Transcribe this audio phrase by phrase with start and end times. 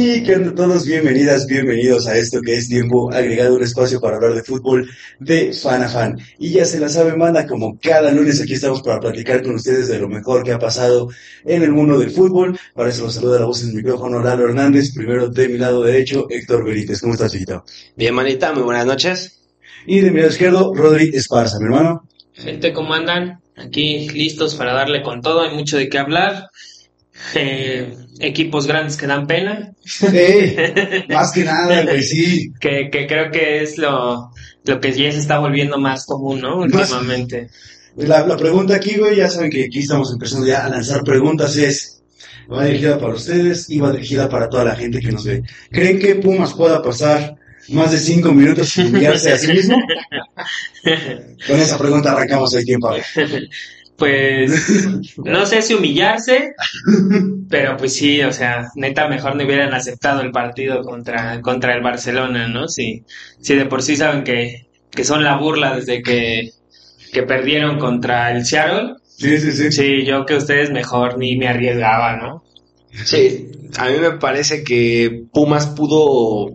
[0.00, 4.32] Y que todos bienvenidas, bienvenidos a esto que es tiempo agregado, un espacio para hablar
[4.34, 4.88] de fútbol
[5.18, 6.16] de fan a fan.
[6.38, 9.88] Y ya se la sabe, manda, como cada lunes aquí estamos para platicar con ustedes
[9.88, 11.08] de lo mejor que ha pasado
[11.44, 12.56] en el mundo del fútbol.
[12.74, 15.82] Para eso los saluda la voz en el micrófono Lalo Hernández, primero de mi lado
[15.82, 17.00] derecho, Héctor Benítez.
[17.00, 17.64] ¿Cómo estás, chiquito?
[17.96, 19.40] Bien, manita, muy buenas noches.
[19.84, 22.08] Y de mi lado izquierdo, Rodri Esparza, mi hermano.
[22.34, 23.40] Gente, ¿cómo andan?
[23.56, 26.44] Aquí listos para darle con todo, hay mucho de qué hablar.
[27.34, 29.72] Eh, equipos grandes que dan pena.
[29.84, 30.06] Sí,
[31.08, 32.52] más que nada, güey, sí.
[32.60, 34.30] Que, que creo que es lo,
[34.64, 36.58] lo que ya se está volviendo más común, ¿no?
[36.58, 37.48] Últimamente.
[37.96, 41.56] La, la pregunta aquí, güey, ya saben que aquí estamos empezando ya a lanzar preguntas,
[41.56, 42.02] es,
[42.50, 45.42] va dirigida para ustedes y va dirigida para toda la gente que nos ve.
[45.70, 47.36] ¿Creen que Pumas pueda pasar
[47.68, 49.76] más de cinco minutos sin humillarse a sí mismo?
[51.46, 52.88] Con esa pregunta arrancamos el tiempo.
[52.88, 53.04] A ver.
[53.98, 54.86] Pues
[55.24, 56.54] no sé si humillarse,
[57.50, 61.82] pero pues sí, o sea, neta mejor no hubieran aceptado el partido contra, contra el
[61.82, 62.68] Barcelona, ¿no?
[62.68, 63.04] Si,
[63.40, 66.52] si de por sí saben que, que son la burla desde que,
[67.12, 68.94] que perdieron contra el Seattle.
[69.04, 69.72] Sí, sí, sí.
[69.72, 72.44] Sí, yo que ustedes mejor ni me arriesgaba, ¿no?
[73.04, 76.52] Sí, a mí me parece que Pumas pudo...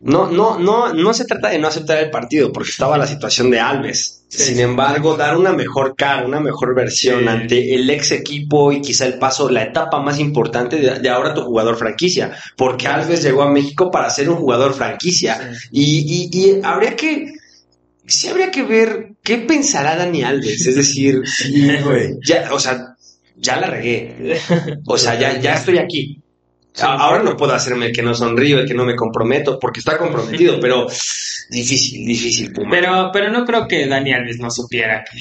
[0.00, 3.50] No, no, no, no se trata de no aceptar el partido, porque estaba la situación
[3.50, 4.22] de Alves.
[4.28, 4.42] Sí.
[4.44, 7.28] Sin embargo, dar una mejor cara, una mejor versión Sí.
[7.28, 11.34] ante el ex equipo y quizá el paso, la etapa más importante de, de ahora
[11.34, 15.50] tu jugador franquicia, porque Alves llegó a México para ser un jugador franquicia.
[15.72, 17.32] Y, y, y habría que,
[18.06, 22.10] sí habría que ver qué pensará Dani Alves, es decir, Sí, güey.
[22.24, 22.94] ya, o sea,
[23.36, 24.40] ya la regué.
[24.86, 26.17] O sea, ya, ya estoy aquí.
[26.82, 29.98] Ahora no puedo hacerme el que no sonrío, el que no me comprometo, porque está
[29.98, 30.86] comprometido, pero
[31.50, 32.70] difícil, difícil, Puma.
[32.70, 35.18] Pero, pero no creo que Dani Alves no supiera que,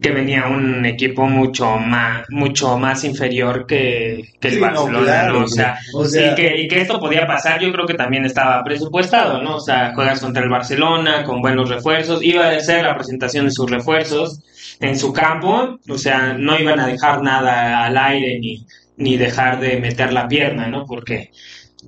[0.00, 5.04] que venía un equipo mucho más, mucho más inferior que, que el Sí, no, Barcelona,
[5.04, 5.44] claro, ¿no?
[5.44, 8.24] O sea, o sea- y, que, y que esto podía pasar, yo creo que también
[8.24, 9.56] estaba presupuestado, ¿no?
[9.56, 13.52] O sea, juegas contra el Barcelona con buenos refuerzos, iba a ser la presentación de
[13.52, 14.40] sus refuerzos
[14.80, 18.66] en su campo, o sea, no iban a dejar nada al aire ni,
[19.02, 20.84] ni dejar de meter la pierna, ¿no?
[20.86, 21.30] Porque,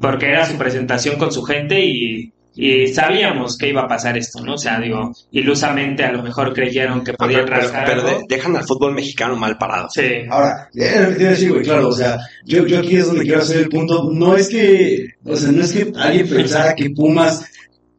[0.00, 4.40] porque era su presentación con su gente y, y sabíamos que iba a pasar esto,
[4.44, 4.54] ¿no?
[4.54, 8.00] O sea, digo, ilusamente a lo mejor creyeron que Ah, podían pero, pero- rascar pero
[8.02, 8.18] algo.
[8.20, 9.88] de- dejan al fútbol mexicano mal parado.
[9.90, 10.02] Sí.
[10.30, 14.10] Ahora, decir, güey, claro, o sea, yo, yo aquí es donde quiero hacer el punto.
[14.12, 17.44] No es que, o sea, no es que alguien pensara que Pumas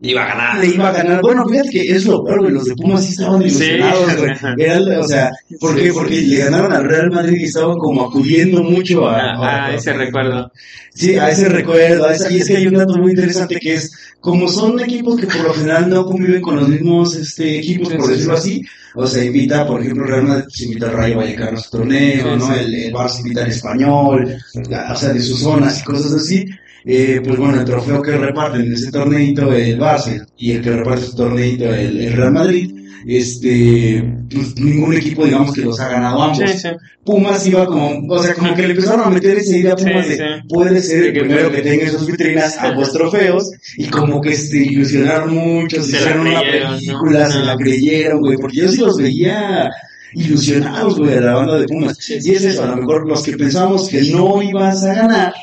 [0.10, 0.60] Iba a ganar.
[0.60, 1.22] le iba a ganar.
[1.22, 3.48] Bueno, fíjate que es lo peor, güey, los de Pumas sí estaban Sí.
[3.48, 4.32] ilusionados, güey.
[4.60, 5.92] Era, o sea, ¿por qué?
[5.94, 9.68] Porque le ganaron al Real Madrid y estaban como acudiendo mucho a...
[9.68, 10.52] A- ese recuerdo.
[10.94, 13.74] Sí, a ese recuerdo, a esa- y es que hay un dato muy interesante que
[13.74, 17.94] es, como son equipos que por lo general no conviven con los mismos este, equipos,
[17.94, 18.64] por decirlo así,
[18.96, 22.38] o sea, invita, por ejemplo, Real Madrid se invita al Rayo Vallecano a su torneo,
[22.38, 22.56] ¿no?
[22.56, 26.46] El, el Barça invita al Español, o sea, de sus zonas y cosas así.
[26.86, 30.72] Eh, pues bueno, el trofeo que reparten en ese torneito el Barça y el que
[30.72, 32.76] reparte su torneito el, el Real Madrid,
[33.08, 36.38] este, pues ningún equipo digamos que los ha ganado ambos.
[36.50, 36.70] Sí, sí.
[37.04, 40.06] Pumas iba como, o sea, como que le empezaron a meter esa idea a Pumas
[40.06, 40.24] Sí, de sí.
[40.48, 44.58] puede ser el primero que tenga en sus vitrinas ambos trofeos y como que se
[44.58, 49.70] ilusionaron mucho, se, hicieron una película, se la creyeron, güey, porque yo sí los veía
[50.14, 51.98] ilusionados, güey, a la banda de Pumas.
[52.10, 55.34] Y es eso, a lo mejor los que pensamos que no ibas a ganar,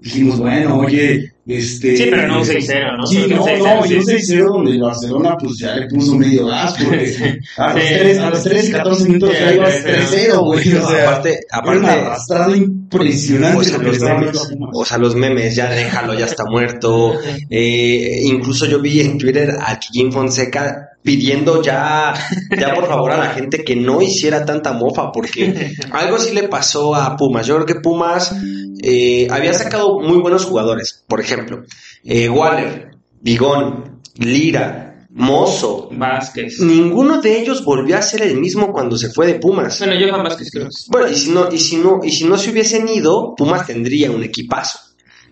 [0.00, 1.96] dijimos, bueno, oye, este...
[1.96, 3.06] Sí, pero no un 6-0, ¿no?
[3.06, 4.34] Sí, no, un 6-0, no, y un sí.
[4.34, 7.94] 6-0 donde el Barcelona pues ya le puso medio gas, porque a los Sí.
[7.98, 10.32] 3, a los 3 y 14 minutos ya ibas 3-0.
[10.32, 11.02] 3-0, güey, o sea...
[11.04, 13.58] aparte, aparte, impresionante.
[13.58, 17.14] o sea, los memes, o sea, los memes, ya déjalo, ya está muerto.
[17.48, 22.12] Eh, incluso yo vi en Twitter a Kikín Fonseca pidiendo ya,
[22.58, 26.46] ya por favor a la gente que no hiciera tanta mofa, porque algo sí le
[26.48, 27.46] pasó a Pumas.
[27.46, 28.34] Yo creo que Pumas
[28.82, 31.04] eh, había sacado muy buenos jugadores.
[31.06, 31.64] Por ejemplo,
[32.04, 35.88] eh, Waller, Bigón, Lira, Mozo.
[35.92, 36.60] Vázquez.
[36.60, 39.78] Ninguno de ellos volvió a ser el mismo cuando se fue de Pumas.
[39.78, 40.68] Bueno, Johan Vázquez creo.
[40.88, 44.10] Bueno, y si no, y si no, y si no se hubiesen ido, Pumas tendría
[44.10, 44.78] un equipazo.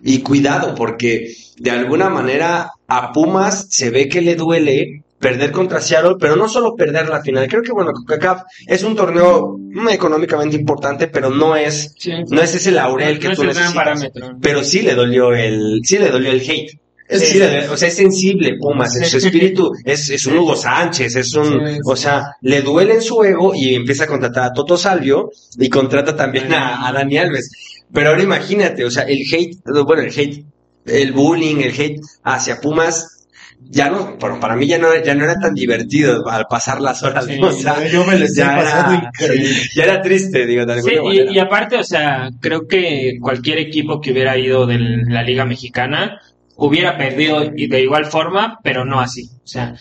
[0.03, 5.81] Y cuidado, porque de alguna manera a Pumas se ve que le duele perder contra
[5.81, 7.47] Seattle, pero no solo perder la final.
[7.47, 12.11] Creo que bueno, CONCACAF es un torneo mm, económicamente importante, pero no es, Sí.
[12.29, 13.73] no es ese laurel que No tú necesitas.
[13.73, 14.37] parámetro.
[14.41, 16.79] Pero sí le dolió el, sí le dolió el hate.
[17.07, 17.41] Es, Sí.
[17.71, 21.79] o sea, es sensible Pumas, en su espíritu es, es un Hugo Sánchez, es un,
[21.83, 25.69] o sea, le duele en su ego y empieza a contratar a Toto Salvio y
[25.69, 27.49] contrata también a, a Dani Alves.
[27.91, 30.45] Pero ahora imagínate, o sea, el hate, bueno, el hate,
[30.85, 33.18] el bullying, el hate hacia Pumas
[33.61, 37.03] ya no, pero para mí ya no, ya no era tan divertido al pasar las
[37.03, 37.25] horas.
[37.25, 39.61] Sí, o sea, yo me lo estoy ya pasando era, increíble.
[39.75, 41.31] ya era triste, digo, de Sí, alguna y, manera.
[41.33, 46.19] y aparte, o sea, creo que cualquier equipo que hubiera ido de la Liga Mexicana
[46.55, 49.29] hubiera perdido y de igual forma, pero no así.
[49.43, 49.75] O sea,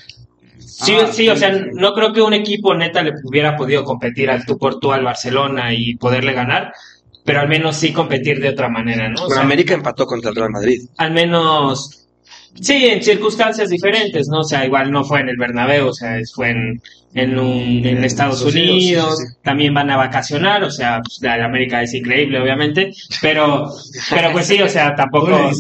[0.59, 1.61] sí, Ah, sí, o sí, sea, sí.
[1.73, 5.05] no creo que un equipo neta le hubiera podido competir al tú por tú al
[5.05, 6.73] Barcelona y poderle ganar,
[7.25, 9.25] pero al menos sí competir de otra manera, ¿no?
[9.25, 10.81] O Bueno, sea, América empató contra el Real Madrid.
[10.97, 12.08] al menos,
[12.61, 14.41] sí, en circunstancias diferentes, ¿no?
[14.41, 16.83] O sea, igual no fue en el Bernabéu, o sea, fue en,
[17.15, 21.45] en, un- en Estados Unidos, sí, sí, también van a vacacionar, o sea, pues, la
[21.45, 22.93] América es increíble, obviamente,
[23.23, 23.69] pero,
[24.11, 25.51] pero pues sí, o sea, ¿Cómo tampoco,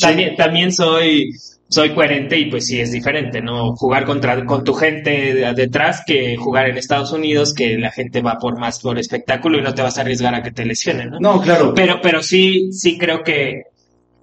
[0.00, 1.30] también, también soy,
[1.68, 3.76] soy coherente y pues sí es diferente, ¿no?
[3.76, 8.22] Jugar contra, con tu gente de- detrás que jugar en Estados Unidos, que la gente
[8.22, 11.10] va por más por espectáculo y no te vas a arriesgar a que te lesionen,
[11.10, 11.18] ¿no?
[11.20, 11.74] No, claro.
[11.74, 13.64] Pero, pero sí, sí creo que,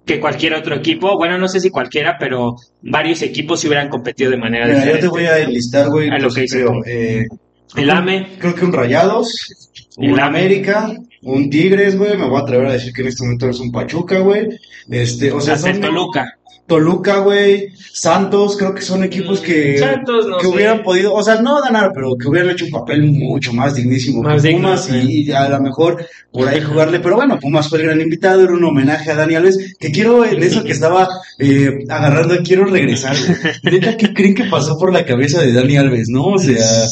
[0.06, 4.30] que cualquier otro equipo, bueno, no sé si cualquiera, pero varios equipos sí hubieran competido
[4.30, 5.06] de manera Mira, yo diferente.
[5.08, 7.24] te voy a enlistar, güey, A lo que hice creo, eh,
[7.74, 10.38] El AME, creo que un Rayados, El un AME.
[10.38, 10.92] América,
[11.22, 13.72] un Tigres, güey, me voy a atrever a decir que en este momento es un
[13.72, 14.48] Pachuca, güey,
[14.90, 16.38] este, o sea, hasta son Toluca.
[16.66, 20.48] Toluca, güey, Santos, creo que son equipos que, Santos, no que sé.
[20.48, 24.22] hubieran podido, o sea, no ganar, pero que hubieran hecho un papel mucho más dignísimo
[24.22, 24.96] Más que digno, Pumas sí.
[24.96, 28.42] y, y a lo mejor por ahí jugarle, pero bueno, Pumas fue el gran invitado,
[28.42, 31.08] era un homenaje a Dani Alves, que quiero, en eso que estaba
[31.38, 33.16] eh, agarrando, quiero regresar.
[33.62, 36.26] Neta, ¿qué creen que pasó por la cabeza de Dani Alves, no?
[36.26, 36.86] O sea,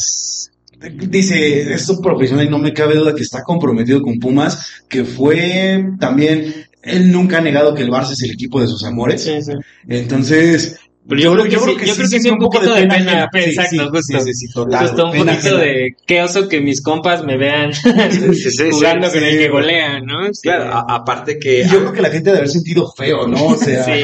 [0.93, 5.05] dice, es un profesional y no me cabe duda que está comprometido con Pumas, que
[5.05, 9.23] fue también, él nunca ha negado que el Barça es el equipo de sus amores.
[9.23, 9.53] Sí, sí.
[9.89, 12.95] Entonces, Pero yo creo que sí- yo creo que sí, fue un poquito de pena,
[12.95, 13.31] ajena.
[13.35, 14.01] exacto, Sí, sí, justo.
[14.21, 14.87] Sí, sí, sí, total.
[14.89, 18.71] Justo un pena poquito de qué oso que mis compas me vean Sí, sí, sí,
[18.71, 20.33] jugando sí, con el que golea, ¿no?
[20.33, 20.41] Sí.
[20.45, 21.61] Claro, a- aparte que...
[21.61, 23.45] Y yo creo que la gente debe haber sentido feo, ¿no?
[23.49, 24.03] O sea, Sí.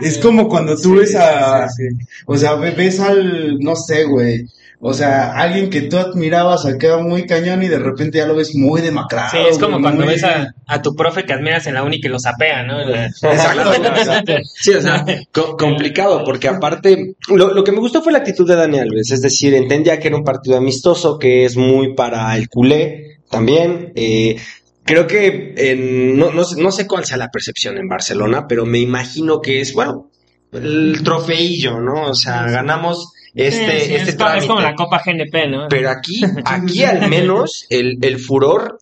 [0.00, 2.06] es como cuando tú Sí, ves a, sí, sí.
[2.26, 4.46] o sea, ve- ves al, no sé, güey,
[4.80, 8.54] o sea, alguien que tú admirabas acá muy cañón y de repente ya lo ves
[8.54, 9.30] muy demacrado.
[9.32, 11.82] Sí, es como güey, cuando muy- ves a, a tu profe que admiras en la
[11.82, 12.80] uni que lo sapea, ¿no?
[12.80, 14.32] Exacto, exacto.
[14.44, 18.46] Sí, o sea, co- complicado, porque aparte, lo, lo que me gustó fue la actitud
[18.46, 22.36] de Dani Alves, es decir, entendía que era un partido amistoso, que es muy para
[22.36, 23.92] el culé también.
[23.96, 24.36] eh,
[24.84, 28.64] creo que en- no, no, sé- no sé cuál sea la percepción en Barcelona, pero
[28.64, 30.08] me imagino que es, bueno,
[30.52, 32.04] el trofeillo, ¿no?
[32.10, 34.62] O sea, ganamos este, Sí, este es, como, es como trámite.
[34.62, 35.66] la Copa GNP, ¿no?
[35.68, 38.78] Pero aquí, aquí al menos, el, el furor,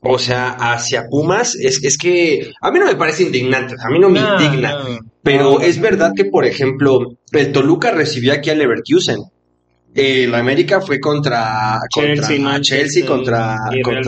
[0.00, 3.98] o sea, hacia Pumas, es, es que a mí no me parece indignante, a mí
[3.98, 4.72] no me No, indigna.
[4.72, 4.98] no.
[5.22, 7.00] Pero es verdad que, por ejemplo,
[7.32, 9.18] el Toluca recibió aquí al Leverkusen.
[9.94, 13.56] El América fue contra, Chelsea, Chelsea, contra.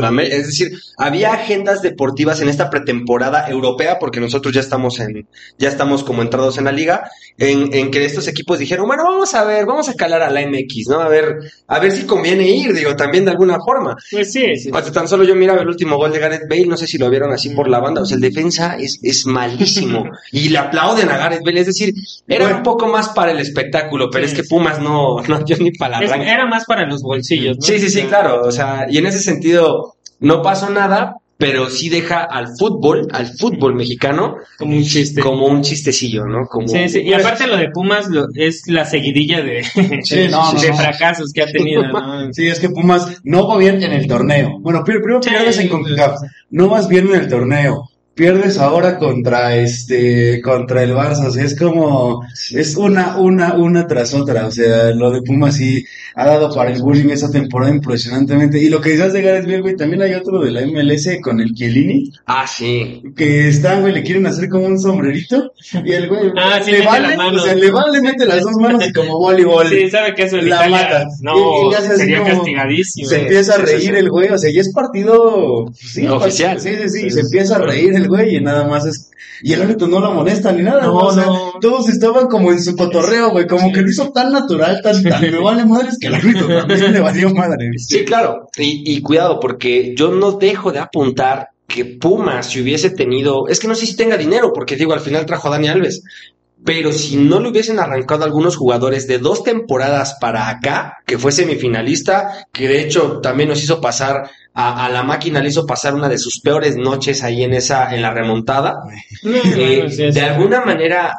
[0.07, 5.27] Amé- Es decir, había agendas deportivas en esta pretemporada europea, porque nosotros ya estamos en,
[5.59, 9.35] ya estamos como entrados en la liga, en, en que estos equipos dijeron, bueno, vamos
[9.35, 11.01] a ver, vamos a calar a la MX, ¿no?
[11.01, 13.97] A ver, a ver si conviene ir, digo, también de alguna forma.
[14.13, 14.71] Pues sí, sí.
[14.73, 16.99] O sea, tan solo yo miraba el último gol de Gareth Bale, no sé si
[16.99, 20.59] lo vieron así por la banda, o sea, el defensa es, es malísimo y le
[20.59, 21.95] aplauden a Gareth Bale, es decir,
[22.29, 22.59] era Bueno.
[22.59, 24.47] un poco más para el espectáculo, pero Sí, es que.
[24.51, 26.31] Pumas no, no dio ni para arranque.
[26.31, 27.63] era más para los bolsillos, ¿no?
[27.63, 31.89] Sí, sí, sí, claro, o sea, y en ese sentido no pasó nada, pero sí
[31.89, 35.23] deja al fútbol, al fútbol mexicano, Como un chiste.
[35.23, 36.47] como un chistecillo, ¿no?
[36.47, 37.01] Como, Sí, sí.
[37.01, 40.77] Y aparte lo de Pumas lo- es la seguidilla de, Sí, no, no, de no.
[40.77, 42.31] fracasos que ha tenido, ¿no?
[42.35, 44.59] Sí, es que Pumas no va bien en el torneo.
[44.61, 45.31] Bueno, pri- primero Sí.
[45.31, 46.19] pierdes en CONCACAF,
[46.51, 47.89] no vas bien en el torneo.
[48.21, 52.21] Pierdes ahora contra este, contra el Barça, o sea, es como,
[52.53, 55.83] es una, una, una tras otra, o sea, lo de Pumas sí
[56.15, 58.59] ha dado para el bullying esa temporada impresionantemente.
[58.59, 61.41] Y lo que dices de Gareth Bale, güey, también hay otro de la MLS con
[61.41, 63.03] el Chiellini, Ah, sí.
[63.17, 66.85] que están, güey, le quieren hacer como un sombrerito, y el güey, Ah, sí, le
[66.85, 69.67] vale, o sea, le vale, mete las dos manos y como voleibol.
[69.71, 71.05] Sí, sabe que eso en La Italia mata.
[71.23, 73.09] no, Y- y sería castigadísimo.
[73.09, 76.61] Se empieza a reír el güey, o sea, ya es partido sí, Oficial.
[76.61, 79.11] Sí, sí, sí, y se empieza a reír el güey y nada más es.
[79.43, 80.99] Y el árbitro no lo molesta ni nada, No, ¿no?
[80.99, 81.53] o sea, no.
[81.63, 85.23] todos estaban como en su cotorreo, güey, como que lo hizo tan natural, tan, tan
[85.23, 87.71] me vale madres que el árbitro también le valió madre.
[87.79, 88.51] Sí, claro.
[88.59, 93.61] Y, y cuidado, porque yo no dejo de apuntar que Pumas, si hubiese tenido, es
[93.61, 96.03] que no sé si tenga dinero, porque digo, al final trajo a Dani Alves,
[96.65, 101.33] pero si no le hubiesen arrancado algunos jugadores de dos temporadas para acá, que fue
[101.33, 105.95] semifinalista, que de hecho también nos hizo pasar a, a la máquina, le hizo pasar
[105.95, 108.77] una de sus peores noches ahí en esa, en la remontada.
[109.23, 110.11] Eh, bueno, sí, sí.
[110.11, 111.15] de alguna manera,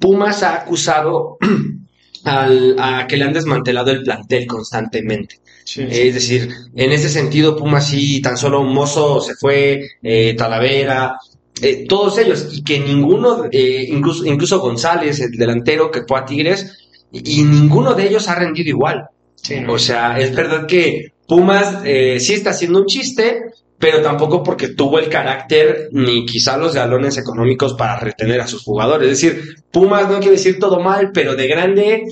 [0.00, 1.38] Pumas ha acusado
[2.24, 5.40] al, a que le han desmantelado el plantel constantemente.
[5.64, 6.00] Sí, sí.
[6.08, 11.16] Es decir, en ese sentido, Pumas sí, tan solo un mozo se fue, eh, Talavera,
[11.60, 16.24] eh, todos ellos, y que ninguno, eh, incluso, incluso González, el delantero que fue a
[16.24, 16.78] Tigres,
[17.12, 19.08] y, y ninguno de ellos ha rendido igual.
[19.68, 23.42] O sea, es verdad que Pumas eh, sí está haciendo un chiste,
[23.84, 28.62] pero tampoco porque tuvo el carácter ni quizá los galones económicos para retener a sus
[28.62, 29.10] jugadores.
[29.10, 32.06] Es decir, Pumas no quiere decir todo mal, pero de grande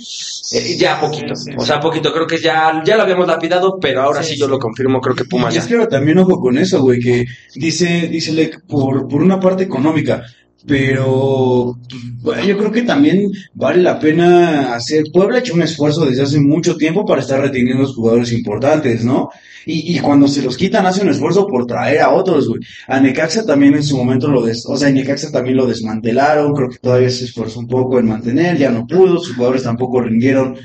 [0.53, 1.35] eh, ya poquito.
[1.35, 2.13] Sí, sí, O sea, poquito.
[2.13, 5.01] Creo que ya, ya lo habíamos lapidado, pero ahora sí, yo lo confirmo.
[5.01, 5.63] Creo que Pumas Y ya.
[5.63, 7.25] es que también ojo con eso, güey, que
[7.55, 10.25] dice, dice Lec, por, por una parte económica,
[10.67, 11.77] pero
[12.23, 16.23] pues, yo creo que también vale la pena hacer, Puebla ha hecho un esfuerzo desde
[16.23, 19.31] hace mucho tiempo para estar reteniendo a los jugadores importantes, ¿no?
[19.67, 22.61] Y, y cuando se los quitan hace un esfuerzo por traer a otros, güey.
[22.89, 26.53] A Necaxa también en su momento lo des, o sea, en Necaxa también lo desmantelaron,
[26.53, 30.01] creo que todavía se esforzó un poco en mantener, ya no pudo, sus jugadores tampoco
[30.01, 30.57] rindieron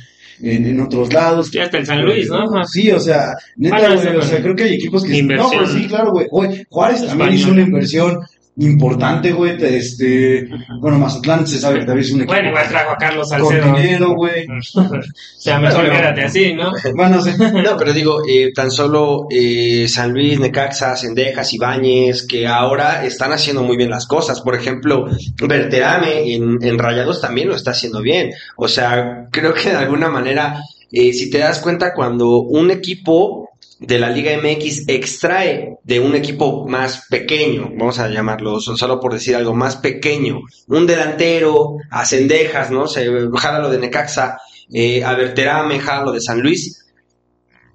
[0.41, 1.51] en, en otros lados.
[1.51, 2.63] Ya hasta el San Luis, ¿no?
[2.65, 5.17] Sí, o sea, neta, Bueno, güey, o sea, creo que hay equipos que...
[5.17, 5.51] inversión.
[5.51, 6.27] No, pues sí, claro, güey.
[6.69, 8.19] Juárez también hizo una inversión
[8.59, 10.47] importante, güey, te- este...
[10.79, 13.39] Bueno, Mazatlán se sabe que también es un equipo Bueno, igual trajo a Carlos con
[13.39, 13.75] Salcedo.
[13.75, 14.45] dinero, güey.
[14.75, 15.01] o
[15.37, 16.71] sea, mejor Pero- quédate así, ¿no?
[16.95, 17.31] Bueno, sí.
[17.37, 23.31] No, pero digo, eh, tan solo eh, San Luis, Necaxa, Sendejas, Ibáñez, que ahora están
[23.31, 24.41] haciendo muy bien las cosas.
[24.41, 25.05] Por ejemplo,
[25.47, 28.31] Berterame en, en Rayados también lo está haciendo bien.
[28.55, 30.61] O sea, creo que de alguna manera,
[30.91, 33.46] eh, si te das cuenta, cuando un equipo
[33.79, 39.00] de la Liga MX extrae de un equipo más pequeño, vamos a llamarlo, so- solo
[39.00, 42.88] por decir algo más pequeño, un delantero, a Sendejas, ¿no?
[42.88, 44.39] Se jala lo de Necaxa,
[44.74, 46.86] eh, a Berterame, jala lo de San Luis,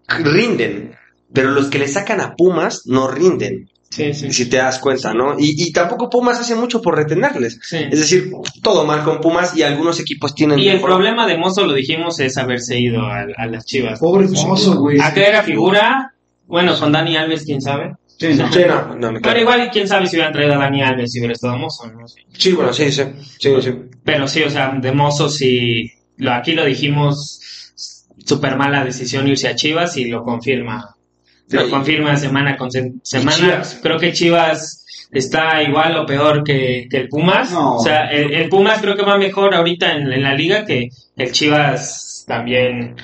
[0.09, 0.95] rinden,
[1.33, 4.33] pero los que le sacan a Pumas no rinden, Sí, sí.
[4.33, 5.39] si te das cuenta, ¿no?
[5.39, 7.59] Y, y tampoco Pumas hace mucho por retenerles.
[7.63, 7.77] sí.
[7.91, 8.33] Es decir,
[8.63, 10.59] todo mal con Pumas y algunos equipos tienen...
[10.59, 14.01] Y el mejor- problema de Mozo, lo dijimos, es haberse ido a, a las chivas.
[14.01, 14.99] Pobre mozo, güey.
[14.99, 16.15] ¿A qué era figura?
[16.47, 17.95] Bueno, con Dani Alves, quién sabe.
[18.19, 18.51] Sí, no.
[18.51, 21.19] Sí, no, no, no, Pero igual, quién sabe si hubieran traído a Dani Alves si
[21.19, 22.23] hubiera estado Mozo, no sé.
[22.33, 23.03] Sí, bueno, sí, sí,
[23.39, 23.71] sí, sí.
[24.05, 25.93] Pero sí, o sea, de Mozo, sí.
[26.17, 27.73] Lo, aquí lo dijimos,
[28.25, 30.97] súper mala decisión irse a Chivas y lo confirma.
[31.61, 31.71] Sí.
[31.71, 33.37] confirma semana con se- semana.
[33.37, 33.81] Chivas.
[33.83, 37.51] Creo que Chivas está igual o peor que, que el Pumas.
[37.53, 37.77] No.
[37.77, 40.89] O sea, el, el Pumas creo que va mejor ahorita en, en la liga que
[41.17, 42.97] el Chivas también.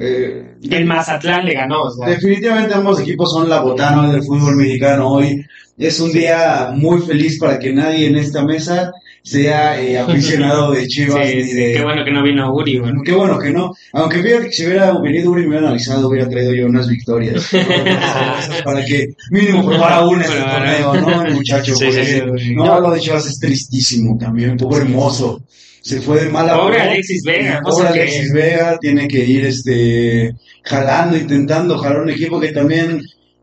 [0.00, 1.82] Eh, El Mazatlán le ganó.
[1.82, 5.44] O sea, Definitivamente ambos equipos son la botana del fútbol mexicano hoy.
[5.76, 8.92] Es un día muy feliz para que nadie en esta mesa
[9.28, 11.72] sea eh, aficionado de Chivas sí, de...
[11.74, 13.02] qué bueno que no vino Uri, bueno.
[13.04, 13.74] Qué bueno que no.
[13.92, 17.48] Aunque que si hubiera venido Uri y me hubiera analizado, hubiera traído yo unas victorias.
[18.64, 21.22] para que mínimo probara una este torneo, ¿no?
[21.26, 21.74] El muchacho.
[21.74, 22.54] Sí, sí, porque- sí.
[22.54, 24.56] No, lo de Chivas es tristísimo también.
[24.56, 25.42] Pobre hermoso.
[25.82, 26.92] Se fue de mala Pobre forma.
[26.92, 28.00] Alexis Vega, no Pobre qué.
[28.00, 33.02] Alexis Vega tiene que ir este jalando, intentando jalar un equipo que también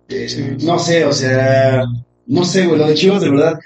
[0.09, 1.83] eh, no sé, o sea,
[2.27, 3.59] no sé, güey, lo de Chivas de verdad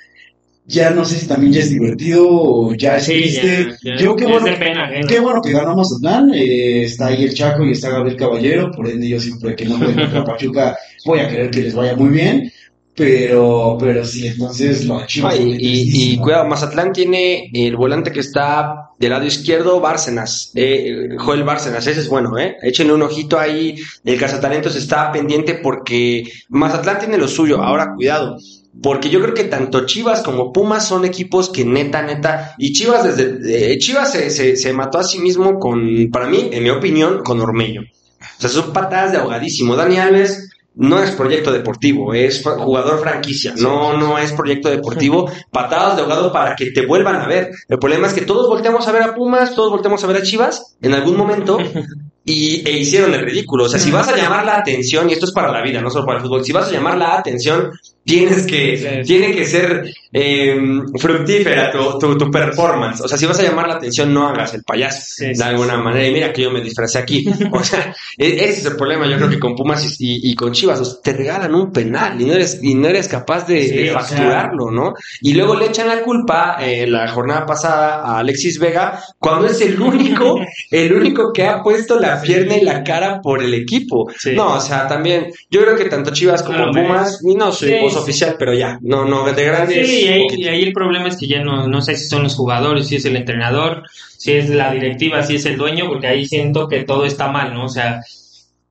[0.69, 3.67] ya no sé si también ya es divertido o ya es Sí, triste.
[3.83, 3.95] ya, ya.
[3.97, 7.71] Yo qué bueno, pena qué bueno que ganó Mazatlán, eh, está ahí el Chaco y
[7.71, 11.61] está Gabriel Caballero, por ende yo siempre que no contra Pachuca voy a querer que
[11.61, 12.51] les vaya muy bien,
[12.95, 16.23] pero pero sí, entonces lo Chivas y, y tristísimo.
[16.23, 22.01] cuidado, Mazatlán tiene el volante que está del lado izquierdo, Bárcenas, eh, Joel Bárcenas, ese
[22.01, 22.57] es bueno, ¿eh?
[22.61, 28.35] Échenle un ojito ahí, el cazatalentos está pendiente porque Mazatlán tiene lo suyo, ahora cuidado,
[28.81, 33.03] porque yo creo que tanto Chivas como Pumas son equipos que neta, neta, y Chivas
[33.03, 36.69] desde, eh, Chivas se, se, se mató a sí mismo con, para mí, en mi
[36.69, 37.81] opinión, con Ormeño.
[37.81, 39.75] O sea, son patadas de ahogadísimo.
[39.75, 45.97] Dani Alves no es proyecto deportivo, es jugador franquicia, no, no es proyecto deportivo, patadas
[45.97, 47.51] de ahogado para que te vuelvan a ver.
[47.67, 50.21] El problema es que todos volteamos a ver a Pumas, todos volteamos a ver a
[50.21, 51.57] Chivas en algún momento
[52.23, 53.65] y, e hicieron el ridículo.
[53.65, 55.89] O sea, si vas a llamar la atención, y esto es para la vida, no
[55.89, 57.71] solo para el fútbol, si vas a llamar la atención,
[58.03, 60.57] tienes que, tiene que ser eh,
[60.97, 63.01] fructífera tu, tu, tu performance.
[63.01, 65.41] O sea, si vas a llamar la atención, no hagas el payaso Sí, de sí,
[65.43, 66.07] alguna manera.
[66.07, 67.25] Y mira que yo me disfracé aquí.
[67.51, 70.79] O sea, e- ese es el problema, yo creo que con Pumas y, con Chivas,
[70.79, 73.93] o sea, te regalan un penal y no eres, y no eres capaz de, sea.
[73.99, 74.93] facturarlo, ¿no?
[75.21, 79.59] Y luego le echan la culpa eh, la jornada pasada a Alexis Vega, cuando es
[79.61, 80.39] el único,
[80.71, 84.09] el único que ha puesto la pierna y la cara por el equipo.
[84.33, 87.73] No, o sea, también, yo creo que tanto Chivas como No Pumas, y no Sí,
[87.89, 89.87] voz oficial, pero ya, no, no, de grandes.
[89.87, 92.23] Sí, y ahí, y ahí el problema es que ya no, no sé si son
[92.23, 93.83] los jugadores, si es el entrenador,
[94.17, 97.53] si es la directiva, si es el dueño, porque ahí siento que todo está mal,
[97.53, 97.65] ¿no?
[97.65, 98.01] O sea,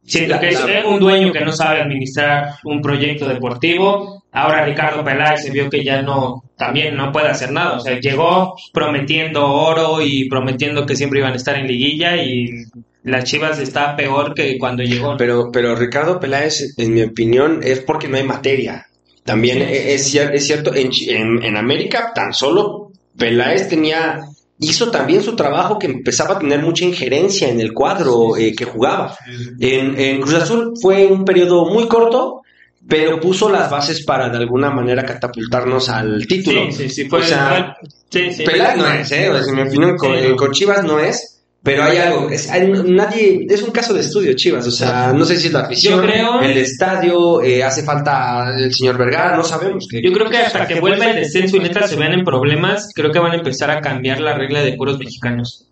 [0.04, 4.24] siento que es un dueño que no sabe administrar un proyecto deportivo.
[4.32, 7.76] Ahora Ricardo Peláez se vio que ya no, también no puede hacer nada.
[7.76, 12.64] O sea, llegó prometiendo oro y prometiendo que siempre iban a estar en liguilla y
[13.04, 15.16] las Chivas está peor que cuando llegó.
[15.16, 18.86] Pero, pero Ricardo Peláez, en mi opinión, es porque no hay materia.
[19.28, 24.20] También es, cier- es cierto, en, en, en América tan solo Peláez tenía,
[24.58, 28.64] hizo también su trabajo que empezaba a tener mucha injerencia en el cuadro eh, que
[28.64, 29.16] jugaba.
[29.60, 32.40] En, en Cruz Azul fue un periodo muy corto,
[32.88, 36.62] pero puso las bases para de alguna manera catapultarnos al título.
[36.70, 37.04] Sí, sí, sí.
[37.04, 37.76] Fue, O sea,
[38.08, 38.44] sí, sí.
[38.44, 39.28] Peláez no es, ¿eh?
[39.30, 40.36] O sea, en mi opinión, con, Sí, no.
[40.36, 41.37] con Chivas no es.
[41.62, 45.24] Pero hay algo, es, hay- nadie, es un caso de estudio, Chivas, o sea, no
[45.24, 49.36] sé si es la afición, Yo creo- el estadio, eh, hace falta el señor Vergara,
[49.36, 49.86] no sabemos.
[49.90, 52.90] qué- Yo creo que hasta que vuelva el descenso y neta se vean en problemas,
[52.94, 55.64] creo que van a empezar a cambiar la regla de puros mexicanos.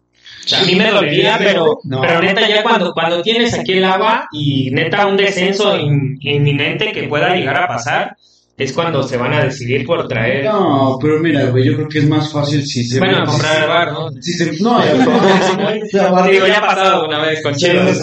[0.45, 2.01] O sea, a mí me dolería, pero, No.
[2.01, 6.93] pero neta ya cuando, cuando tienes aquí el agua y neta un descenso in- inminente
[6.93, 8.17] que pueda llegar a pasar,
[8.59, 10.45] es cuando se van a decidir por traer...
[10.47, 12.99] No, pero mira, güey, yo creo que es más fácil si se...
[12.99, 14.11] Bueno, comprar el bar, ¿no?
[14.21, 14.95] Si se, no, ya,
[15.93, 17.99] ya, Digo, ya ha pasado una vez con Chivas.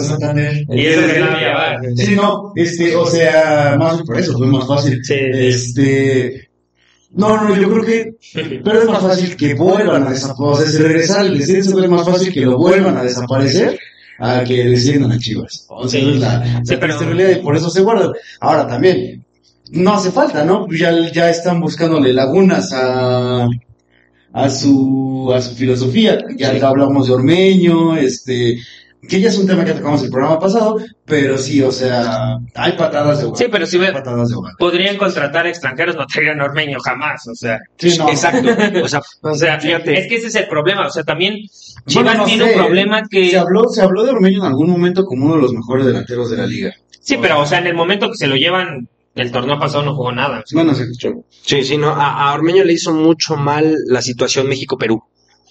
[0.68, 1.80] Y eso que no había bar.
[1.96, 5.04] Sí, no, este, o sea, más por eso fue más fácil.
[5.04, 5.14] Sí.
[5.18, 6.48] Este,
[7.12, 10.66] no, no, yo creo que, pero es más fácil que vuelvan a desaparecer, o sea,
[10.66, 13.78] si regresar el descenso es más fácil que lo vuelvan a desaparecer
[14.18, 15.66] a que desciendan a Chivas.
[15.68, 16.10] O sea, Sí.
[16.14, 18.12] es la, Sí, la pero- y por eso se guardan.
[18.40, 19.24] Ahora también,
[19.74, 20.66] no hace falta, ¿no?
[20.70, 23.46] Ya, ya están buscándole lagunas a,
[24.32, 26.18] a su, a su filosofía.
[26.36, 28.58] Ya hablamos de Ormeño, este,
[29.08, 32.72] que ya es un tema que tocamos el programa pasado, pero sí, o sea, hay
[32.72, 33.36] patadas de ahogado.
[33.36, 34.56] Sí, pero si ve- patadas de ahogado.
[34.58, 37.58] podrían contratar extranjeros, no traerían ormeño jamás, o sea.
[37.76, 38.08] Sí, no.
[38.08, 38.48] Exacto,
[38.82, 39.98] o sea, O sea, Fíjate.
[39.98, 41.36] es que ese es el problema, o sea, también
[41.86, 42.50] Chivas Bueno, no tiene sé.
[42.52, 43.30] un problema que...
[43.30, 46.30] Se habló, se habló de Ormeño en algún momento como uno de los mejores delanteros
[46.30, 46.72] de la liga.
[47.00, 49.94] Sí, pero, o sea, en el momento que se lo llevan, el torneo pasado no
[49.94, 50.42] jugó nada.
[50.52, 51.10] Bueno, se escuchó.
[51.42, 55.02] Sí, sí, no, a, a Ormeño le hizo mucho mal la situación México-Perú.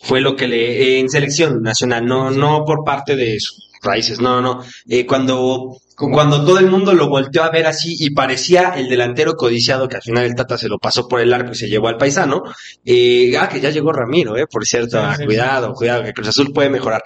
[0.01, 4.41] Fue lo que le, en selección nacional, no, no por parte de sus raíces, no,
[4.41, 4.61] no.
[4.87, 9.35] Eh, cuando, cuando todo el mundo lo volteó a ver así y parecía el delantero
[9.35, 11.87] codiciado que al final el Tata se lo pasó por el arco y se llevó
[11.87, 12.43] al paisano,
[12.83, 16.13] eh, ah, que ya llegó Ramiro, eh, por cierto, Sí, ah, sí, cuidado, cuidado, que
[16.13, 17.01] Cruz Azul puede mejorar.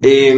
[0.00, 0.34] Eh,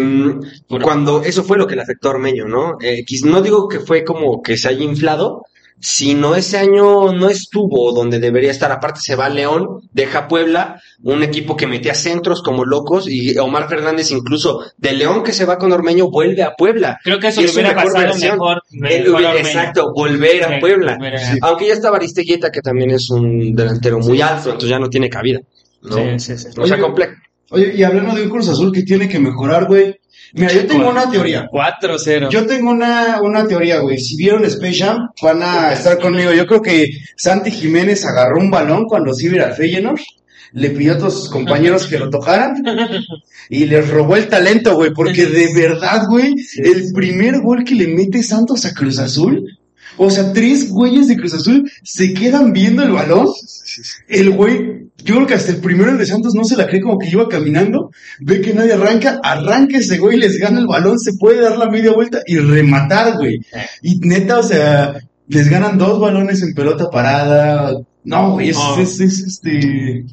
[0.83, 2.77] cuando eso fue lo que le afectó a Ormeño, ¿no?
[2.81, 5.43] Eh, no digo que fue como que se haya inflado,
[5.81, 8.71] sino ese año no estuvo donde debería estar.
[8.71, 13.39] Aparte se va a León, deja Puebla, un equipo que metía centros como locos y
[13.39, 16.99] Omar Fernández incluso de León que se va con Ormeño vuelve a Puebla.
[17.03, 18.33] Creo que eso le hubiera mejor pasado versión.
[18.33, 18.63] mejor.
[18.73, 19.47] Él mejor hubiera- Ormeño.
[19.49, 20.99] exacto, volver a Sí, Puebla.
[21.19, 21.39] Sí.
[21.43, 25.09] Aunque ya está Baristeguieta que también es un delantero muy alto, entonces ya no tiene
[25.09, 25.41] cabida.
[25.83, 25.97] ¿no?
[25.97, 26.49] Sí, sí, sí.
[26.59, 27.13] O sea, complejo.
[27.53, 29.97] Oye, y hablando de un Cruz Azul que tiene que mejorar, güey.
[30.33, 31.49] Mira, yo tengo una teoría.
[31.51, 32.31] 4-0.
[32.31, 33.99] Yo tengo una, una teoría, güey.
[33.99, 36.33] Si vieron Space Jam, van a estar conmigo.
[36.33, 40.01] Yo creo que Santi Jiménez agarró un balón cuando se iba a Feyenoord,
[40.53, 42.63] le pidió a todos sus compañeros que lo tocaran
[43.49, 44.93] y les robó el talento, güey.
[44.93, 49.59] Porque de verdad, güey, el primer gol que le mete Santos a Cruz Azul,
[50.03, 53.29] o sea, tres güeyes de Cruz Azul se quedan viendo el balón.
[54.09, 56.99] El güey, yo creo que hasta el primero de Santos no se la cree como
[56.99, 61.13] que iba caminando, ve que nadie arranca, arranca ese güey, les gana el balón, se
[61.19, 63.41] puede dar la media vuelta y rematar, güey.
[63.83, 67.75] Y neta, o sea, les ganan dos balones en pelota parada.
[68.03, 68.79] No, güey, es, No.
[68.81, 70.07] es, es, este...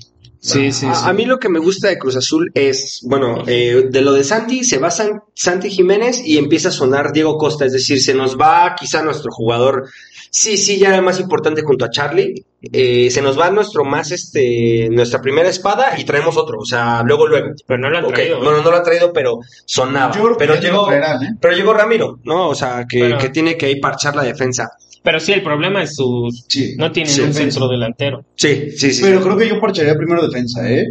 [0.47, 1.03] Sí, sí, a, sí.
[1.05, 4.23] a mí lo que me gusta de Cruz Azul es, bueno, eh, de lo de
[4.23, 8.13] Santi, se va San- Santi Jiménez y empieza a sonar Diego Costa, es decir, se
[8.13, 9.87] nos va quizá nuestro jugador,
[10.31, 14.11] sí, sí, ya era más importante junto a Charlie, eh, se nos va nuestro más,
[14.11, 17.49] este, nuestra primera espada y traemos otro, o sea, luego, luego.
[17.67, 18.39] Pero no lo Ok, traído.
[18.39, 20.13] Bueno, no lo ha traído, pero sonaba.
[20.15, 21.01] Yo creo que pero llegó, ¿eh?
[21.39, 22.49] pero llegó Ramiro, ¿no?
[22.49, 23.17] O sea, que, Bueno.
[23.19, 24.71] que tiene que ahí parchar la defensa.
[25.03, 26.27] Pero sí, el problema es su...
[26.47, 26.75] Sí.
[26.77, 28.25] No tienen Sí, un centro delantero.
[28.35, 29.01] Sí, sí, sí.
[29.01, 30.85] Pero creo que yo parcharía primero defensa, ¿eh?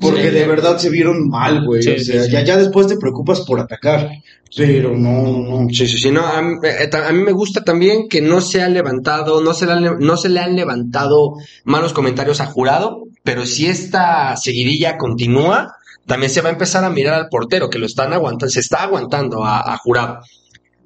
[0.00, 0.30] Porque Sí.
[0.30, 1.82] de verdad se vieron mal, güey.
[1.82, 2.30] Sí, o sea, sí, sí.
[2.32, 4.10] Ya, ya después te preocupas por atacar.
[4.56, 5.68] Pero no, no, no.
[5.70, 8.40] Sí, sí, sí, no, a, mí- eh, ta- a mí me gusta también que no
[8.40, 11.34] se ha levantado, no se le han, no se le han levantado
[11.64, 15.74] malos comentarios a jurado, pero si esta seguidilla continúa,
[16.06, 18.84] también se va a empezar a mirar al portero, que lo están aguantando, se está
[18.84, 20.20] aguantando a, a jurado.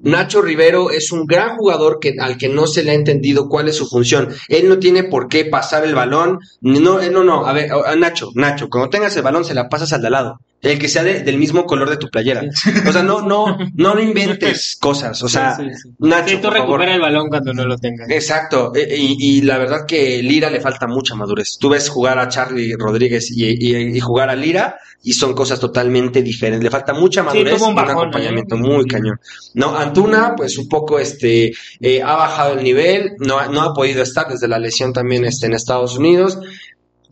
[0.02, 3.68] Nacho Rivero es un gran jugador que, al que no se le ha entendido cuál
[3.68, 4.28] es su función.
[4.48, 6.40] Él no tiene por qué pasar el balón.
[6.60, 7.46] No, no, no.
[7.46, 10.40] A ver, Nacho, Nacho, cuando tengas el balón se la pasas al de al lado.
[10.62, 12.42] El que sea de- del mismo color de tu playera.
[12.88, 15.20] O sea, no, no, no inventes cosas.
[15.22, 15.88] O sea, Sí, sí, sí.
[15.98, 18.08] Nacho, Sí, tú recupera el balón cuando no lo tengas.
[18.08, 21.58] Exacto, e- y, y la verdad que Lira le falta mucha madurez.
[21.58, 25.58] Tú ves jugar a Charlie Rodríguez y, y- y jugar a Lira y son cosas
[25.58, 26.62] totalmente diferentes.
[26.62, 28.58] Le falta mucha madurez un y un bajón, acompañamiento ¿eh?
[28.58, 29.18] muy cañón.
[29.54, 33.74] No, Antuna, pues un poco este eh, ha bajado el nivel, no, ha- no ha
[33.74, 36.38] podido estar desde la lesión también este, en Estados Unidos.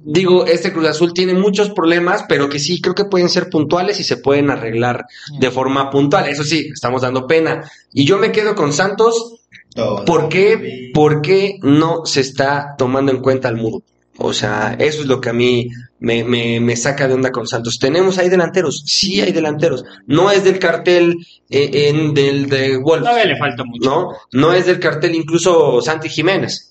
[0.02, 4.00] Digo, este Cruz Azul tiene muchos problemas, pero que sí creo que pueden ser puntuales
[4.00, 5.04] y se pueden arreglar
[5.38, 6.28] de forma puntual.
[6.28, 7.70] Eso sí, estamos dando pena.
[7.92, 9.40] Y yo me quedo con Santos
[9.74, 13.82] ¿Por qué, ¿Por qué no se está tomando en cuenta al mudo?
[14.18, 15.68] O sea, eso es lo que a mí
[16.00, 17.78] me, me, me saca de onda con Santos.
[17.78, 18.82] ¿Tenemos ahí delanteros?
[18.84, 19.84] Sí hay delanteros.
[20.06, 21.16] No es del cartel
[21.48, 23.04] eh, en, del de Wolves.
[23.04, 23.88] Todavía le falta mucho.
[23.88, 24.08] ¿no?
[24.32, 26.69] No es del cartel incluso Santi Jiménez.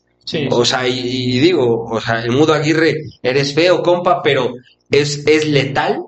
[0.51, 4.53] O sea, y, y digo, o sea, el Mudo Aguirre, eres feo, compa, pero
[4.91, 6.03] es, es letal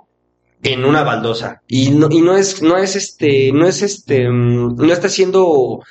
[0.64, 1.62] en una baldosa.
[1.68, 5.84] Y no, y no es, no es este, no es este, mm, no está siendo,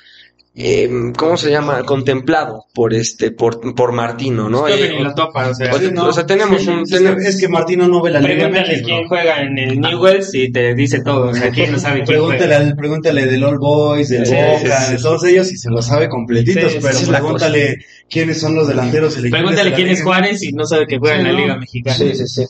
[0.55, 1.85] eh, ¿cómo se llama?
[1.85, 4.65] Contemplado por este, por, por Martino, ¿no?
[4.65, 5.73] Creo que Eh, ni lo topa, o sea.
[5.73, 5.79] o
[6.27, 9.41] tenemos un, Es que, tenemos- es que Martino no ve la Liga Pregúntale quién juega
[9.43, 11.31] en el Newells y te dice todo.
[11.31, 12.57] O sea, quién no sabe quién Pregúntale, juega.
[12.57, 15.03] al- pregúntale del All Boys, del Sí, Boca, sí, sí, de sí.
[15.05, 17.79] todos ellos y se lo sabe completitos, Sí, pero pregúntale
[18.11, 20.03] quiénes son los delanteros Pregúntale quién es.
[20.03, 21.41] Juárez y no sabe que juega Sí, en la.
[21.41, 21.97] Liga Mexicana.
[21.97, 22.43] Sí, sí, sí.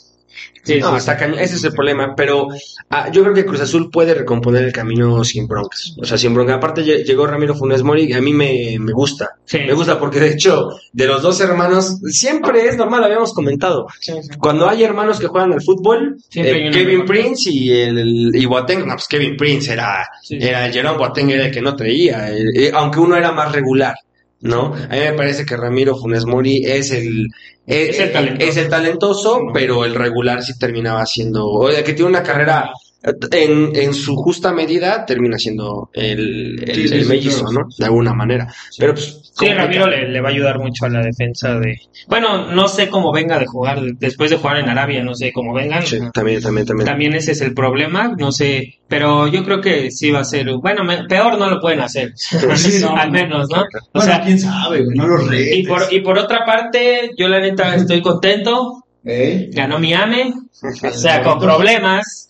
[0.63, 1.39] Sí, No, está cañón.
[1.39, 2.49] Ese es el problema, pero
[2.91, 5.95] ah, yo creo que Cruz Azul puede recomponer el camino sin broncas.
[6.01, 6.57] O sea, sin broncas.
[6.57, 9.31] Aparte lle- llegó Ramiro Funes Mori y a mí me, me gusta.
[9.47, 9.59] Sí.
[9.67, 13.87] Me gusta porque de hecho, de los dos hermanos, siempre es normal, habíamos comentado.
[14.01, 14.29] Sí, sí.
[14.39, 17.05] Cuando hay hermanos que juegan al fútbol, eh, Kevin.
[17.05, 21.51] Prince y el, y Boateng, no, pues Kevin Prince era, era Jerome Boateng era el
[21.53, 23.95] que no traía, eh, eh, aunque uno era más regular,
[24.41, 24.75] ¿no?
[24.75, 27.27] A mí me parece que Ramiro Funes Mori es el,
[27.67, 28.51] eh, Es el talentoso.
[28.51, 32.90] es el talentoso, pero el regular sí terminaba siendo, o que tiene una carrera eh,
[33.33, 37.45] en, en su justa medida, termina siendo el, el, Sí, sí, el sí, mellizo.
[37.53, 37.61] ¿no?
[37.79, 38.53] De alguna manera.
[38.79, 39.47] Pero pues, Sí.
[39.55, 41.79] Ramiro le, le va a ayudar mucho a la defensa de...
[42.09, 45.55] Bueno, no sé cómo venga de jugar, después de jugar en Arabia, no sé cómo
[45.55, 45.87] vengan.
[45.87, 46.87] Sí, también, también, también.
[46.87, 50.47] También ese es el problema, no sé, pero yo creo que sí va a ser,
[50.61, 52.95] bueno, me- peor no lo pueden hacer, Sí, no.
[52.97, 53.63] al menos, ¿no?
[53.63, 55.57] O Bueno, sea, quién sabe, güey, no los retes.
[55.57, 59.49] y por, y por otra parte, yo la neta estoy contento, ¿Eh?
[59.55, 62.29] ganó Miami, o sea, con problemas,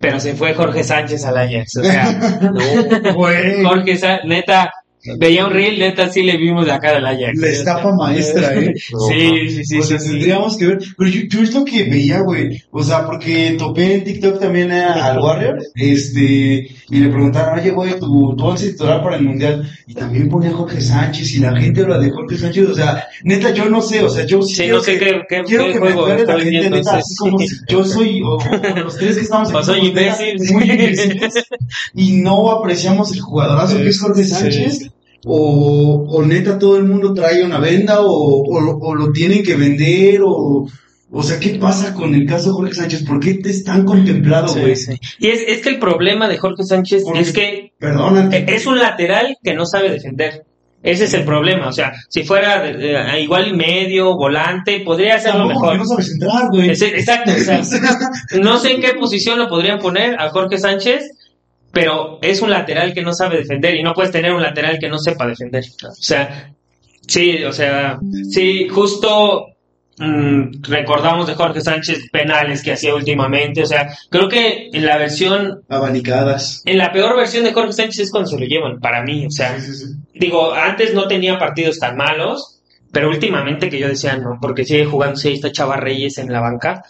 [0.00, 2.40] pero se fue Jorge Sánchez al Ajax, o sea,
[3.14, 4.70] Güey, Jorge Sánchez, neta,
[5.18, 7.38] veía un reel, neta sí le vimos la cara al Ajax.
[7.38, 8.74] la estafa maestra, ¿eh?
[9.08, 10.10] Sí, sí, sí, o sea, sí.
[10.10, 10.78] tendríamos que ver.
[10.96, 12.62] Pero yo, yo es lo que veía, güey.
[12.70, 17.70] O sea, porque topé en TikTok también a- al Warrior, este, y le preguntaron, oye,
[17.70, 19.68] güey, tu, tu once titular para el mundial.
[19.86, 22.68] Y también ponía Jorge Sánchez, y la gente habla de Jorge Sánchez.
[22.68, 25.04] O sea, neta, yo no sé, o sea, yo sí, Sí, quiero no sé que-
[25.04, 27.38] qué, qué, Quiero qué que me aclare la estoy gente, viendo, neta, sí, así como
[27.40, 30.36] si yo soy, o, o los tres que estamos aquí, soy imbécil.
[30.54, 31.34] muy imbéciles,
[31.94, 34.78] y no apreciamos el jugadorazo que es Jorge Sánchez.
[34.78, 34.90] sí.
[35.26, 40.20] O, o neta todo el mundo trae una venda o, o lo tienen que vender
[40.24, 40.68] o,
[41.10, 43.04] o sea, ¿qué pasa con el caso de Jorge Sánchez?
[43.04, 44.76] ¿Por qué te es tan contemplado, güey?
[44.76, 44.98] sí.
[45.18, 48.28] Y es, es que el problema de Jorge Sánchez Porque- es que Perdona.
[48.36, 50.44] Eh, Es un lateral que no sabe defender.
[50.82, 51.68] Ese es el problema.
[51.68, 55.76] O sea, si fuera de- de- igual y medio, volante, podría hacerlo mejor.
[55.76, 56.68] no sabes entrar, güey.
[56.70, 57.32] Exacto.
[57.36, 57.62] o sea,
[58.40, 61.10] no sé en qué posición lo podrían poner a Jorge Sánchez,
[61.72, 64.88] pero es un lateral que no sabe defender y no puedes tener un lateral que
[64.88, 65.64] no sepa defender.
[65.84, 66.52] O sea,
[67.06, 67.98] sí, o sea,
[68.30, 69.46] sí, justo
[69.98, 73.62] mm, recordamos de Jorge Sánchez penales que hacía últimamente.
[73.62, 76.62] O sea, creo que en la versión Abanicadas.
[76.64, 79.26] en la peor versión de Jorge Sánchez es cuando se lo llevan, para mí.
[79.26, 79.94] O sea, Sí, sí, sí.
[80.14, 82.60] digo, antes no tenía partidos tan malos,
[82.92, 86.40] pero últimamente que yo decía no, porque sigue jugando, sí, está Chava Reyes en la
[86.40, 86.82] banca.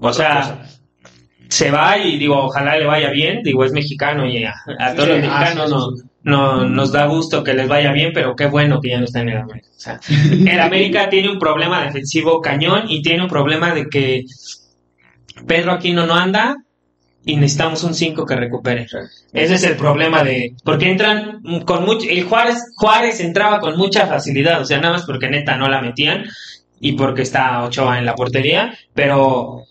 [0.00, 0.66] O sea,
[1.48, 3.42] se va y digo, ojalá le vaya bien.
[3.42, 7.06] Digo, es mexicano y a, a todos los ah, mexicanos sí, no, no- nos da
[7.06, 9.68] gusto que les vaya bien, pero qué bueno que ya no está en el América.
[9.74, 14.24] O sea, el América tiene un problema defensivo cañón y tiene un problema de que
[15.46, 16.56] Pedro Aquino no anda
[17.24, 18.86] y necesitamos un 5 que recupere.
[19.32, 24.06] Ese es el problema de porque entran con mucho el Juárez Juárez entraba con mucha
[24.06, 26.24] facilidad, o sea, nada más porque neta no la metían
[26.80, 29.62] y porque está Ochoa en la portería, pero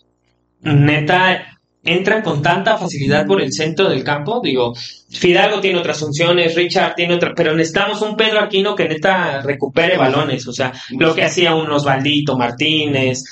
[0.62, 1.55] neta
[1.86, 4.74] entran con tanta facilidad por el centro del campo, digo,
[5.08, 9.96] Fidalgo tiene otras funciones, Richard tiene otra, pero necesitamos un Pedro Aquino que neta recupere
[9.96, 13.22] balones, o sea, lo que hacía un Osvaldito Martínez,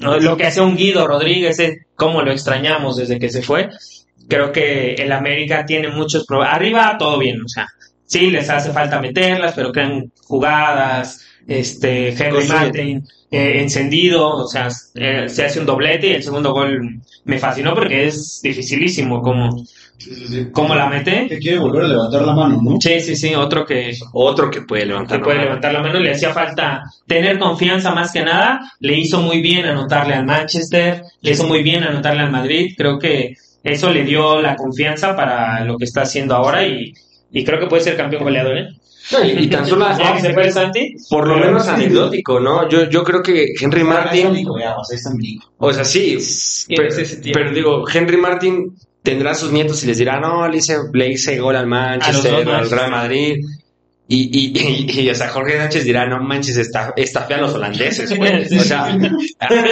[0.00, 3.68] lo que hacía un Guido Rodríguez, eh, cómo lo extrañamos desde que se fue.
[4.28, 6.54] Creo que el América tiene muchos problemas.
[6.54, 7.66] Arriba todo bien, o sea,
[8.04, 12.46] sí les hace falta meterlas, pero crean jugadas, este, Henry.
[12.48, 17.38] Martin eh, encendido, o sea, eh, se hace un doblete y el segundo gol me
[17.38, 19.50] fascinó porque es dificilísimo cómo,
[19.98, 20.46] Sí, sí, sí.
[20.52, 21.26] cómo la mete.
[21.28, 22.76] Que quiere volver a levantar la mano, ¿no?
[22.80, 25.22] Sí, sí, sí, otro que, Otro que puede que levantar.
[25.22, 25.48] puede la mano.
[25.48, 29.64] levantar la mano, le hacía falta tener confianza más que nada, le hizo muy bien
[29.64, 34.40] anotarle al Manchester, le hizo muy bien anotarle al Madrid, creo que eso le dio
[34.40, 36.92] la confianza para lo que está haciendo ahora y,
[37.32, 38.68] y creo que puede ser campeón goleador, ¿eh?
[39.12, 39.86] No, y, y tan solo
[40.20, 42.68] se fue Santi, por lo menos anecdótico, ¿no?
[42.68, 44.46] Yo, yo creo que Henry Martin,
[45.58, 46.18] o sea, sí,
[47.32, 51.38] pero, digo, Henry Martin tendrá sus nietos y les dirá, no, le hice, le hice
[51.38, 53.36] gol al Manchester, A al Real Madrid.
[54.08, 57.40] Y, y, y, y, o sea, Jorge Sánchez dirá, no manches, está, está fea a
[57.42, 58.44] los holandeses, güey.
[58.56, 58.96] O sea,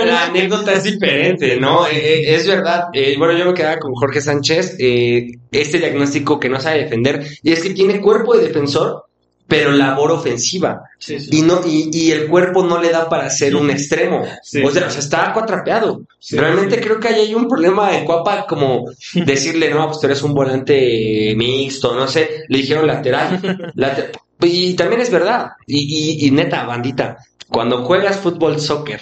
[0.04, 1.86] la anécdota es diferente, ¿no?
[1.86, 2.84] Eh, eh, es verdad.
[2.92, 7.26] Eh, bueno, yo me quedaba con Jorge Sánchez, eh, este diagnóstico que no sabe defender,
[7.42, 9.04] y es que tiene cuerpo de defensor,
[9.46, 10.82] pero labor ofensiva.
[10.98, 11.28] Sí, sí.
[11.32, 14.24] Y no, y, y el cuerpo no le da para ser un extremo.
[14.42, 14.62] Sí.
[14.62, 16.02] O sea, o sea, está cuatrapeado.
[16.18, 20.06] Sí, Realmente creo que ahí hay un problema en Cuapa, como decirle, no, pues tú
[20.06, 23.72] eres un volante mixto, no sé, le dijeron lateral.
[23.74, 25.52] late- y también es verdad.
[25.66, 29.00] Y, y, y neta, bandita, cuando juegas fútbol soccer,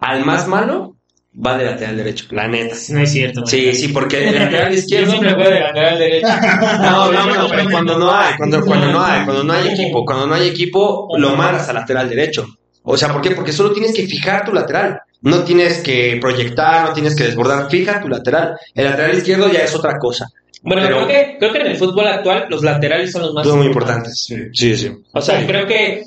[0.00, 0.93] al más malo,
[1.34, 2.76] va de lateral derecho, la neta.
[2.90, 3.44] No es cierto.
[3.46, 5.10] Sí, sí, porque el lateral Yo izquierdo.
[5.10, 6.26] siempre juego de lateral derecho.
[6.80, 10.04] No, no, no, pero cuando no hay, cuando, cuando no hay, cuando no hay equipo,
[10.04, 12.46] cuando no hay equipo, lo mandas al lateral derecho.
[12.82, 13.30] O sea, ¿por qué?
[13.30, 15.00] Porque solo tienes que fijar tu lateral.
[15.22, 18.56] No tienes que proyectar, no tienes que desbordar, fija tu lateral.
[18.74, 20.28] El lateral izquierdo ya es otra cosa.
[20.62, 23.46] Bueno, Pero- creo, que, creo que en el fútbol actual los laterales son los más
[23.46, 24.26] Son muy importantes.
[24.52, 24.90] Sí, sí.
[25.12, 26.02] O sea, creo que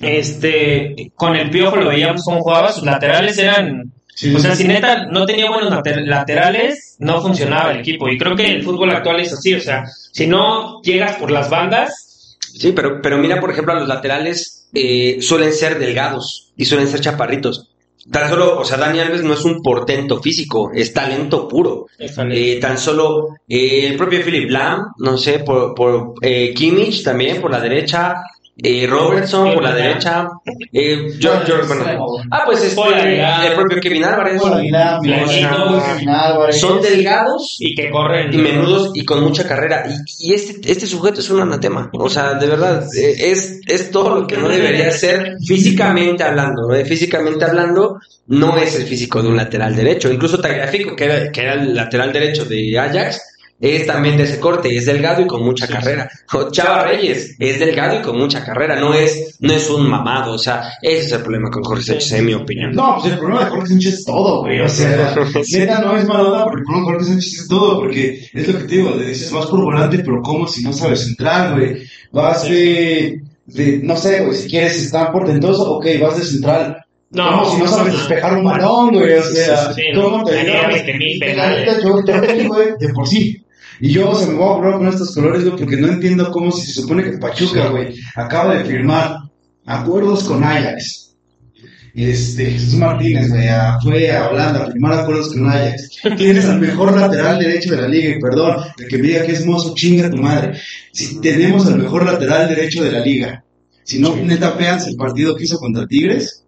[0.00, 3.92] este con el Piojo lo veíamos cómo jugaba, sus laterales eran...
[4.14, 8.08] Sí, O sea, si neta no tenía buenos later- laterales, no funcionaba el equipo.
[8.08, 11.48] Y creo que el fútbol actual es así, o sea, si no llegas por las
[11.50, 12.08] bandas,
[12.54, 16.86] Sí, pero, pero mira, por ejemplo, a los laterales eh, suelen ser delgados y suelen
[16.86, 17.70] ser chaparritos.
[18.10, 21.86] Tan solo, o sea, Dani Alves no es un portento físico, es talento puro.
[21.98, 27.40] Eh, tan solo eh, el propio Philip Lam, no sé, por, por eh, Kimmich también
[27.40, 28.16] por la derecha,
[28.58, 30.28] eh, Robertson por la derecha,
[30.72, 31.84] eh, yo, yo- bueno,
[32.30, 32.80] ah, pues este,
[33.46, 34.40] el propio Álvarez.
[34.42, 36.60] Kevin Álvarez.
[36.60, 39.84] Son delgados y que corren y menudos y con mucha carrera.
[39.88, 41.90] Y, y este, este sujeto es un anatema.
[41.94, 46.68] O sea, de verdad, eh, es, es todo lo que no debería ser físicamente hablando.
[46.68, 46.84] ¿no?
[46.84, 50.12] Físicamente hablando, no es el físico de un lateral derecho.
[50.12, 53.31] Incluso Tagliafico, que era, que era el lateral derecho de Ajax,
[53.62, 56.10] es también de ese corte, es delgado y con mucha carrera.
[56.50, 60.32] Chava Reyes es delgado y con mucha carrera, no es, no es un mamado.
[60.34, 62.72] O sea, ese es el problema con Jorge Sánchez, en mi opinión.
[62.72, 64.60] No, pues el problema de Jorge Sánchez es todo, güey.
[64.60, 65.14] O sea,
[65.52, 68.48] neta no es mala onda porque el problema de Jorge Sánchez es todo, porque es
[68.48, 71.54] lo que te digo, le dices vas por volante, pero ¿cómo si no sabes central,
[71.54, 71.82] güey?
[72.10, 76.78] Vas de, de, no sé, güey, si quieres estar portentoso, ok, vas de central.
[77.10, 79.12] No, ¿Cómo si no sabes despejar un balón, güey?
[79.18, 80.24] O sea, Sí, ¿cómo no.
[80.24, 80.68] te Tenía digo?
[80.72, 81.60] 20,000 La penales.
[81.66, 83.38] neta, yo, yo, güey, de por sí.
[83.80, 86.30] Y yo, o sea, me voy a probar con estos colores, güey, porque no entiendo
[86.30, 89.18] cómo si se supone que Pachuca, güey, acaba de firmar
[89.66, 91.14] acuerdos con Ajax.
[91.94, 93.48] Y este, Jesús Martínez, güey,
[93.82, 95.90] fue a Holanda a firmar acuerdos con Ajax.
[96.16, 99.32] Tienes al mejor lateral derecho de la liga, y perdón, el que me diga que
[99.32, 100.58] es mozo, chinga tu madre.
[100.92, 103.44] Si tenemos al mejor lateral derecho de la liga.
[103.84, 106.41] Si no, neta, véanse el partido que hizo contra Tigres.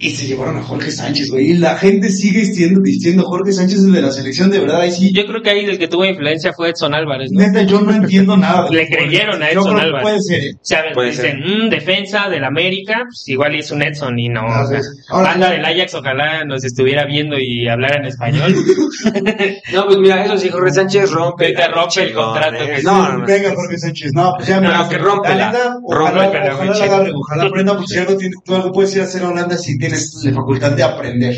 [0.00, 1.50] Y se llevaron a Jorge Sánchez, güey.
[1.50, 4.82] Y la gente sigue diciendo, diciendo Jorge Sánchez es de la selección, de verdad.
[4.82, 7.40] Ahí sí, Yo creo que ahí el que tuvo influencia fue Edson Álvarez, ¿no?
[7.40, 8.68] neta, yo no entiendo nada.
[8.70, 10.02] Le creyeron a Yo Edson creo que Álvarez.
[10.04, 10.52] Puede ser, ¿eh?
[10.54, 14.42] O sea, Puede dicen, "Mm, defensa del América, pues igual es un Edson y no.
[14.46, 14.88] Ah, o sea, sí.
[15.08, 18.54] Ahora- banda del Ajax, ojalá nos estuviera viendo y hablara en español.
[19.72, 21.48] No, pues mira, eso sí, Jorge Sánchez rompe.
[21.48, 22.72] Vete, rompe el contrato eh.
[22.76, 23.26] que- No, no, no.
[23.26, 24.12] Venga, Jorge Sánchez.
[24.12, 28.34] No, pues ya No, me que neta, Ojalá, ojalá, ojalá aprenda, porque si algo tiene,
[28.44, 31.36] tú algo puedes ir a hacer a Holanda si tienes la facultad de aprender.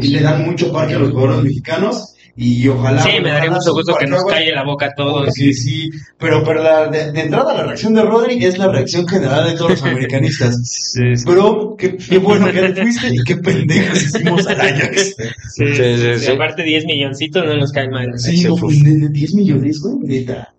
[0.00, 2.14] Y le dan mucho parque a los jugadores mexicanos.
[2.40, 3.02] Y ojalá.
[3.02, 5.34] Sí, me daría mucho gusto que nos calle la boca a todos.
[5.34, 9.08] Sí, sí, pero, pero la- de, de entrada la reacción de Rodri es la reacción
[9.08, 10.54] general de todos los americanistas.
[10.92, 11.24] Sí, sí.
[11.26, 15.16] Bro, qué, qué bueno que te fuiste y qué pendejos hicimos al Ajax.
[15.16, 16.30] Sí, Sí, sí, sí, sí.
[16.30, 18.16] Aparte 10 milloncitos no nos cae mal.
[18.16, 20.54] Sí, no, pues, de, de 10 millones, güey, neta.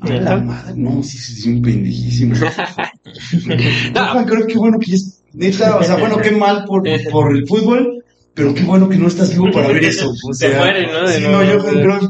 [0.00, 2.34] A la madre, no, sí, sí, sí, un pendejísimo.
[3.94, 7.46] no, creo que bueno que es, neta, o sea, bueno, qué mal por, por el
[7.46, 10.12] fútbol, pero qué bueno que no estás vivo para ver eso.
[10.28, 11.08] O Se muere, ¿no?
[11.08, 12.00] De sí, nuevo, no, yo creo,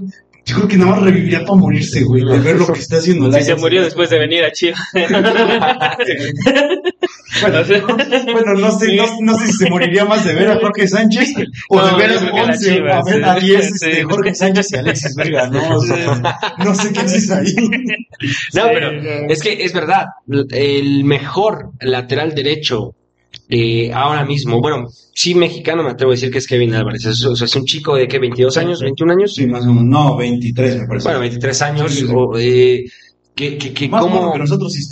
[0.45, 3.27] yo creo que nada más reviviría para morirse, güey, de ver lo que está haciendo
[3.27, 4.81] el Si se murió después de venir a Chivas.
[7.41, 7.61] Bueno,
[8.33, 11.33] bueno, no sé, no, no sé si se moriría más de ver a Jorge Sánchez
[11.69, 13.23] o No, de ver a creo que la 11, a ver sí.
[13.25, 13.73] a 10 Sí.
[13.73, 15.77] este, Jorge Sánchez y Alexis Vega, ¿no?
[15.77, 16.21] O sea,
[16.59, 17.55] no sé qué haces ahí.
[17.55, 18.91] No, Sí, pero
[19.29, 20.07] es que es verdad,
[20.51, 22.95] el mejor lateral derecho
[23.51, 27.25] eh, ahora mismo, bueno, sí mexicano me atrevo a decir que es Kevin Álvarez, es,
[27.25, 29.85] o sea, es un chico de que 22 años, 21 años, Sí, más o menos,
[29.85, 31.05] no, 23 me parece.
[31.05, 32.85] bueno, 23 años, Sí, sí, o, eh,
[33.40, 34.35] que, que, cómo,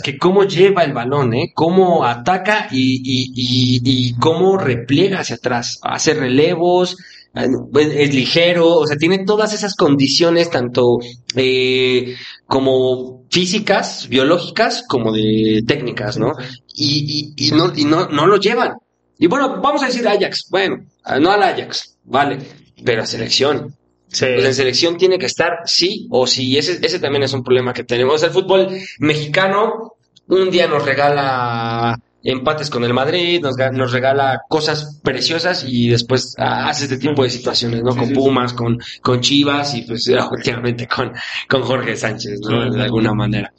[0.03, 1.51] que cómo lleva el balón, ¿eh?
[1.53, 6.97] Cómo ataca y, y, y, y cómo repliega hacia atrás, hace relevos,
[7.33, 10.97] es ligero, o sea, tiene todas esas condiciones, tanto
[11.35, 12.15] eh,
[12.47, 16.33] como físicas, biológicas, como de técnicas, ¿no?
[16.73, 18.73] Y, y, y no, y no, no lo llevan.
[19.19, 20.85] Y bueno, vamos a decir Ajax, bueno,
[21.19, 22.39] no al Ajax, vale,
[22.83, 23.75] pero a selección.
[24.11, 24.25] Sí.
[24.33, 26.57] Pues en selección tiene que estar sí o sí.
[26.57, 28.21] Ese, ese también es un problema que tenemos.
[28.23, 28.67] El fútbol
[28.99, 29.93] mexicano
[30.27, 36.35] un día nos regala empates con el Madrid, nos, nos regala cosas preciosas y después
[36.37, 37.91] hace este tipo de situaciones, ¿no?
[37.93, 41.11] Sí, con sí, Pumas, con, con Chivas y pues últimamente con,
[41.47, 42.71] con Jorge Sánchez, ¿no?
[42.71, 43.51] De alguna manera.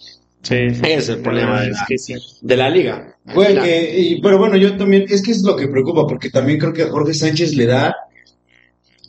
[0.43, 2.15] Sí, Ese es el problema de es la, que sí.
[2.41, 3.15] de la liga.
[3.35, 6.31] Bueno, La- que- y- pero bueno, yo también, es que es lo que preocupa, porque
[6.31, 7.95] también creo que a Jorge Sánchez le da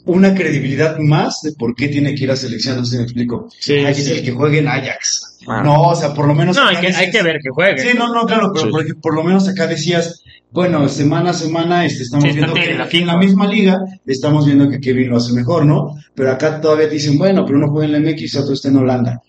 [0.06, 3.04] una credibilidad más de por qué tiene que ir a selección, no sé si me
[3.04, 3.48] explico.
[3.60, 4.12] Sí, Ay, sí.
[4.12, 5.38] el que juegue en Ajax.
[5.48, 5.62] Ah.
[5.64, 7.78] No, o sea, por lo menos No, hay que, hay que ver que juegue.
[7.80, 8.94] Sí, no, no, claro, pero Sí.
[9.02, 13.08] por lo menos acá decías, bueno, semana a semana este, estamos Sí, viendo que, en
[13.08, 15.96] la misma liga estamos viendo que Kevin lo hace mejor, ¿no?
[16.16, 18.78] Pero acá todavía dicen, bueno, pero uno juega en la MX y otro está en
[18.78, 19.22] Holanda.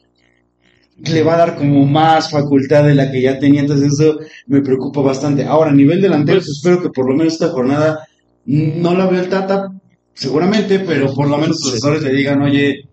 [0.98, 4.61] Le va a dar como más facultad de la que ya tenía, entonces eso me
[4.61, 5.44] preocupa bastante.
[5.44, 8.06] Ahora, a nivel delantero, Pues- espero que por lo menos esta jornada
[8.44, 9.68] no la veo el Tata,
[10.14, 12.88] seguramente, pero por lo menos sus asesores le digan, oye,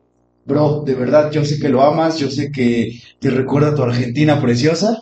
[0.46, 3.84] bro, de verdad, yo sé que lo amas, yo sé que te recuerda a tu
[3.84, 5.00] Argentina preciosa,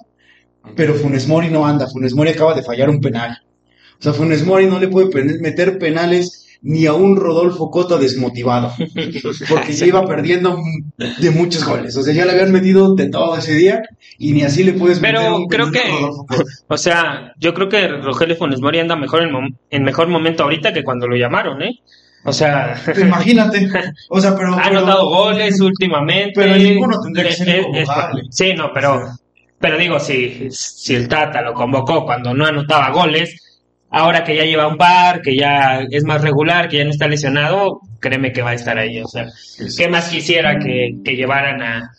[0.75, 3.38] pero Funes Mori no anda, Funes Mori acaba de fallar un penal.
[3.99, 8.73] O sea, Funes Mori no le puede meter penales ni a un Rodolfo Cota desmotivado,
[9.49, 10.58] porque ya iba perdiendo
[10.97, 11.95] de muchos goles.
[11.95, 13.84] O sea, ya le habían metido de todo ese día
[14.17, 16.43] y ni así le puedes Pero meter un creo a que- Rodolfo Cota.
[16.67, 20.73] O sea, yo creo que Rogelio Funes Mori anda mejor en, en mejor momento ahorita
[20.73, 21.80] que cuando lo llamaron, ¿eh?
[22.23, 23.69] O sea, Imagínate.
[24.10, 24.53] O sea, pero...
[24.58, 26.34] ha anotado goles últimamente.
[26.36, 28.23] Pero ninguno tendría que ser inconvocable.
[28.30, 29.01] Sí, no, pero,
[29.60, 34.43] pero digo, si, si el Tata lo convocó cuando no anotaba goles, ahora que ya
[34.43, 38.41] lleva un par, que ya es más regular, que ya no está lesionado, créeme que
[38.41, 39.01] va a estar ahí.
[39.01, 39.27] O sea,
[39.77, 41.91] ¿qué más quisiera que, que llevaran a,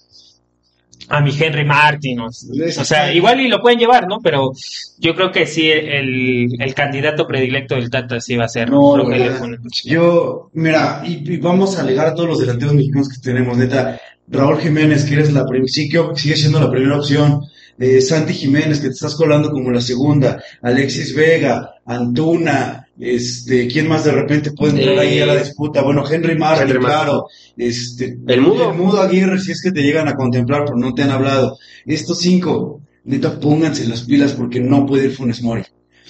[1.08, 2.20] a mi Henry Martin?
[2.20, 4.18] O, o sea, igual y lo pueden llevar, ¿no?
[4.22, 4.52] Pero
[4.98, 9.06] yo creo que sí, el, el candidato predilecto del Tata sí va a ser No,
[9.06, 9.38] ¿verdad?
[9.38, 9.70] Funes Mori.
[9.84, 14.00] Yo, mira, y, y vamos a alegar a todos los delanteros mexicanos que tenemos, neta.
[14.30, 17.42] Raúl Jiménez, que eres la sí que sigue siendo la primera opción.
[17.78, 20.42] Eh, Santi Jiménez, que te estás colando como la segunda.
[20.62, 25.82] Alexis Vega, Antuna, este, ¿quién más de repente puede entrar ahí a la disputa?
[25.82, 27.04] Bueno, Henry Martin, Henry Martin.
[27.04, 27.26] claro.
[27.56, 28.70] Este, El Mudo.
[28.72, 31.56] El Mudo Aguirre, si es que te llegan a contemplar, pero no te han hablado.
[31.87, 35.62] Estos cinco, neta, pónganse las pilas porque no puede ir Funes Mori.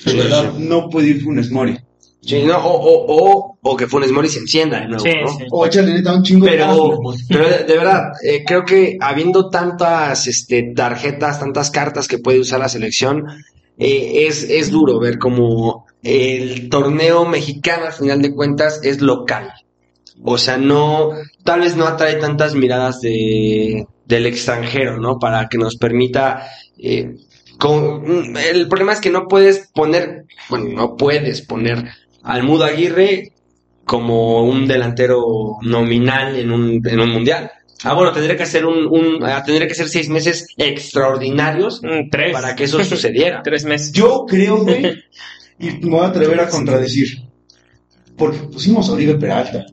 [0.05, 0.65] De verdad, sí.
[0.69, 1.77] no puede ir Funes Mori.
[2.21, 5.29] Sí, no, o, o, o, o que Funes Mori se encienda de nuevo, Sí, ¿no?
[5.39, 5.45] sí.
[5.51, 7.19] O échale neta un chingo de Pero, Mori.
[7.29, 12.41] pero de, de verdad, eh, creo que habiendo tantas este, tarjetas, tantas cartas que puede
[12.41, 13.25] usar la selección,
[13.79, 19.53] eh, es, es duro ver como el torneo mexicano, al final de cuentas, es local.
[20.23, 21.11] O sea, no,
[21.45, 25.19] tal vez no atrae tantas miradas de, del extranjero, ¿no?
[25.19, 27.15] Para que nos permita, eh,
[27.59, 31.85] con, el problema es que no puedes poner, bueno, no puedes poner
[32.23, 33.33] al Mudo Aguirre
[33.85, 37.51] como un delantero nominal en un, en un mundial.
[37.85, 42.11] Ah, bueno, tendría que ser un, un ah, tendría que ser seis meses extraordinarios Mm,
[42.11, 42.33] Tres.
[42.33, 43.41] para que eso sucediera.
[43.45, 43.93] Tres meses.
[43.93, 45.05] Yo creo, güey,
[45.59, 47.25] y me voy a atrever a contradecir.
[48.17, 49.65] Porque pusimos a Oribe Peralta.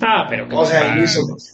[0.00, 1.04] Ah, pero que O sea, y.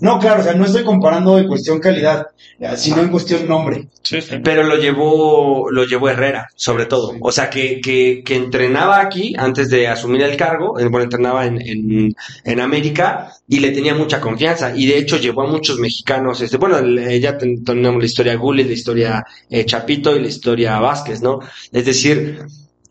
[0.00, 2.26] No, claro, o sea, no estoy comparando en cuestión calidad,
[2.58, 3.88] eh, sino en cuestión nombre.
[4.02, 4.36] Sí, sí.
[4.42, 7.14] Pero lo llevó, lo llevó Herrera, sobre todo.
[7.20, 11.60] O sea, que, que, que entrenaba aquí antes de asumir el cargo, bueno, entrenaba en,
[11.62, 14.76] en, en América y le tenía mucha confianza.
[14.76, 18.34] Y de hecho llevó a muchos mexicanos, este, bueno, eh, ya ten- tenemos la historia
[18.34, 21.38] Gullit, la historia eh, Chapito y la historia Vázquez, ¿no?
[21.72, 22.42] Es decir,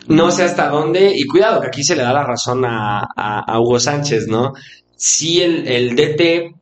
[0.07, 3.39] no sé hasta dónde, y cuidado, que aquí se le da la razón a, a,
[3.39, 4.53] a Hugo Sánchez, ¿no?
[4.95, 6.55] Si el, el DT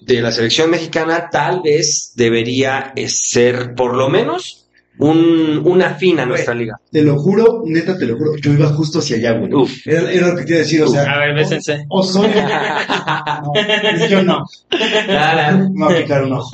[0.00, 6.24] de la selección mexicana tal vez debería eh, ser por lo menos un, una fina
[6.24, 6.80] a nuestra liga.
[6.90, 8.36] Te lo juro, neta, te lo juro.
[8.36, 9.52] Yo iba justo hacia allá, güey.
[9.54, 9.86] Uf.
[9.86, 11.02] Era, era lo que te iba a decir, o sea.
[11.02, 11.84] A ver, bésense.
[11.88, 12.34] Osorio.
[13.48, 14.44] No, yo no.
[14.70, 16.50] A picar un ojo.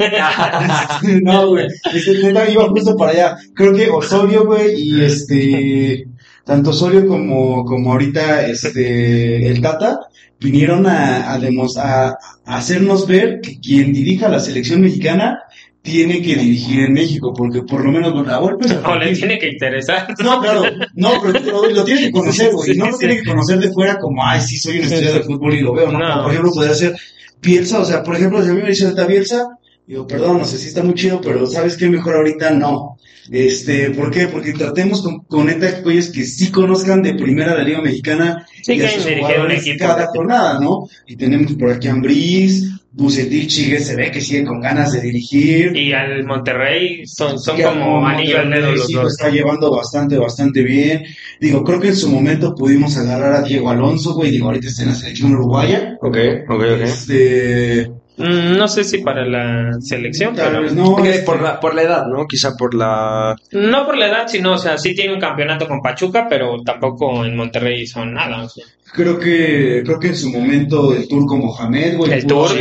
[1.22, 1.66] no, güey.
[1.92, 3.36] Este, neta, iba justo para allá.
[3.54, 6.06] Creo que Osorio, güey, y este.
[6.44, 10.00] Tanto Osorio como, como ahorita este, el Tata
[10.38, 15.38] vinieron a, a, demos- a, a hacernos ver que quien dirija la selección mexicana
[15.80, 19.38] tiene que dirigir en México, porque por lo menos con la golpe O le tiene
[19.38, 20.06] que interesar.
[20.22, 20.62] no, claro,
[20.94, 22.72] no, pero lo, lo tiene que conocer, güey.
[22.72, 22.98] Sí, No lo sí.
[23.00, 25.74] tiene que conocer de fuera como, ay, sí, soy un estudiante de fútbol y lo
[25.74, 25.98] veo, ¿no?
[25.98, 26.08] No.
[26.08, 26.96] Como, por ejemplo, podría ser
[27.42, 29.46] Bielsa, o sea, por ejemplo, si a mí me dice Bielsa,
[29.86, 31.88] digo, perdón, no sé si está muy chido, pero ¿sabes qué?
[31.90, 32.93] Mejor ahorita no.
[33.30, 34.28] Este, ¿por qué?
[34.28, 38.74] Porque tratemos con, con neta güeyes que sí conozcan de primera la Liga Mexicana Sí,
[38.74, 39.84] y a que dirigido un equipo.
[39.84, 40.88] cada jornada, ¿no?
[41.06, 45.00] Y tenemos por aquí a Ambriz, Bucetich, que se ve que sigue con ganas de
[45.00, 45.76] dirigir.
[45.76, 49.70] Y al Monterrey son, son como a anillo al dedo los sí lo está llevando
[49.70, 51.04] bastante, bastante bien.
[51.40, 54.30] Digo, creo que en su momento pudimos agarrar a Diego Alonso, güey.
[54.30, 55.98] Digo, ahorita está en la selección uruguaya.
[56.00, 56.16] Ok,
[56.48, 56.80] ok, ok.
[56.82, 61.04] Este, No sé si para la selección, Tal pero vez no.
[61.04, 62.26] Este, por, la, por la edad, ¿no?
[62.28, 63.34] Quizá por la...
[63.50, 67.24] no por la edad, sino, o sea, sí tiene un campeonato con Pachuca, pero tampoco
[67.24, 68.44] en Monterrey hizo nada.
[68.44, 68.64] o sea.
[68.92, 72.54] Creo que, creo que en su momento el turco Mohamed, güey, El turco.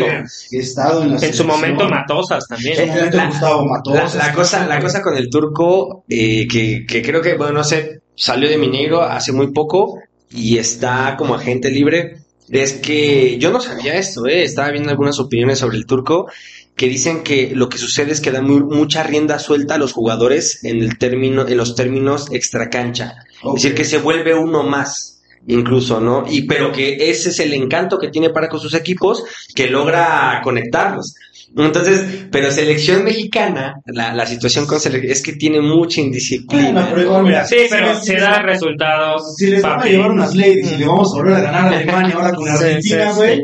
[0.49, 2.79] estado en la En su momento Matosas también.
[2.79, 4.15] En su momento La- Gustavo La, Matosas.
[4.15, 7.99] la cosa, la cosa con el turco, eh, que, que creo que, bueno, no sé,
[8.15, 9.99] salió de Mineiro hace muy poco
[10.31, 15.19] y está como agente libre, es que yo no sabía esto, eh, estaba viendo algunas
[15.19, 16.27] opiniones sobre el turco
[16.75, 19.93] que dicen que lo que sucede es que da muy- mucha rienda suelta a los
[19.93, 23.15] jugadores en el término, en los términos extracancha.
[23.43, 23.57] Ok.
[23.57, 25.12] Es decir, que se vuelve uno más,
[25.47, 26.25] incluso, ¿no?
[26.29, 29.23] Y pero que ese es el encanto que tiene para con sus equipos,
[29.55, 31.15] que logra conectarlos.
[31.55, 36.71] Entonces, pero selección mexicana, la, la situación con selección es que tiene mucha indisciplina.
[36.71, 39.35] Bueno, pero igual, mira, Sí, pero si se les- da resultados.
[39.37, 41.67] Si les van a llevar unas ladies y le vamos a volver a ganar a
[41.77, 43.35] Alemania ahora con Argentina, sí, güey.
[43.37, 43.43] sí.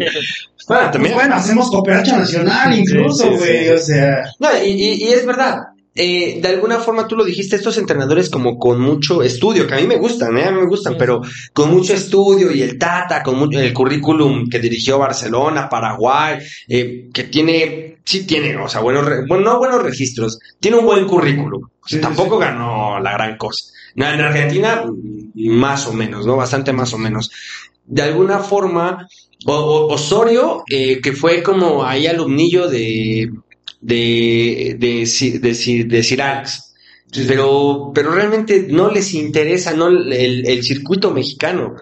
[0.67, 1.13] Bueno, Pues también.
[1.15, 3.63] bueno, hacemos cooperacha nacional incluso, Sí, sí, güey.
[3.65, 3.69] sí.
[3.73, 5.57] O sea, No, y, y- y es verdad.
[5.95, 9.77] Eh, de alguna forma tú lo dijiste, estos entrenadores como con mucho estudio, que a
[9.77, 10.45] mí me gustan, ¿eh?
[10.45, 11.21] a mí me gustan, pero
[11.51, 16.37] con mucho estudio y el Tata, con mucho, el currículum que dirigió Barcelona, Paraguay,
[16.69, 21.05] eh, que tiene, sí tiene, o sea, buenos, bueno, no buenos registros, tiene un buen
[21.05, 21.63] currículum.
[21.63, 23.65] O sea, Sí, sí, tampoco ganó la gran cosa.
[23.95, 24.83] No, en Argentina,
[25.35, 26.37] más o menos, ¿no?
[26.37, 27.31] Bastante más o menos.
[27.85, 29.07] De alguna forma,
[29.47, 33.31] o- o- Osorio, eh, que fue como ahí alumnillo de,
[33.81, 36.73] de, de, de, de Sir Alex.
[37.27, 41.75] Pero, pero realmente no les interesa no el, el circuito mexicano.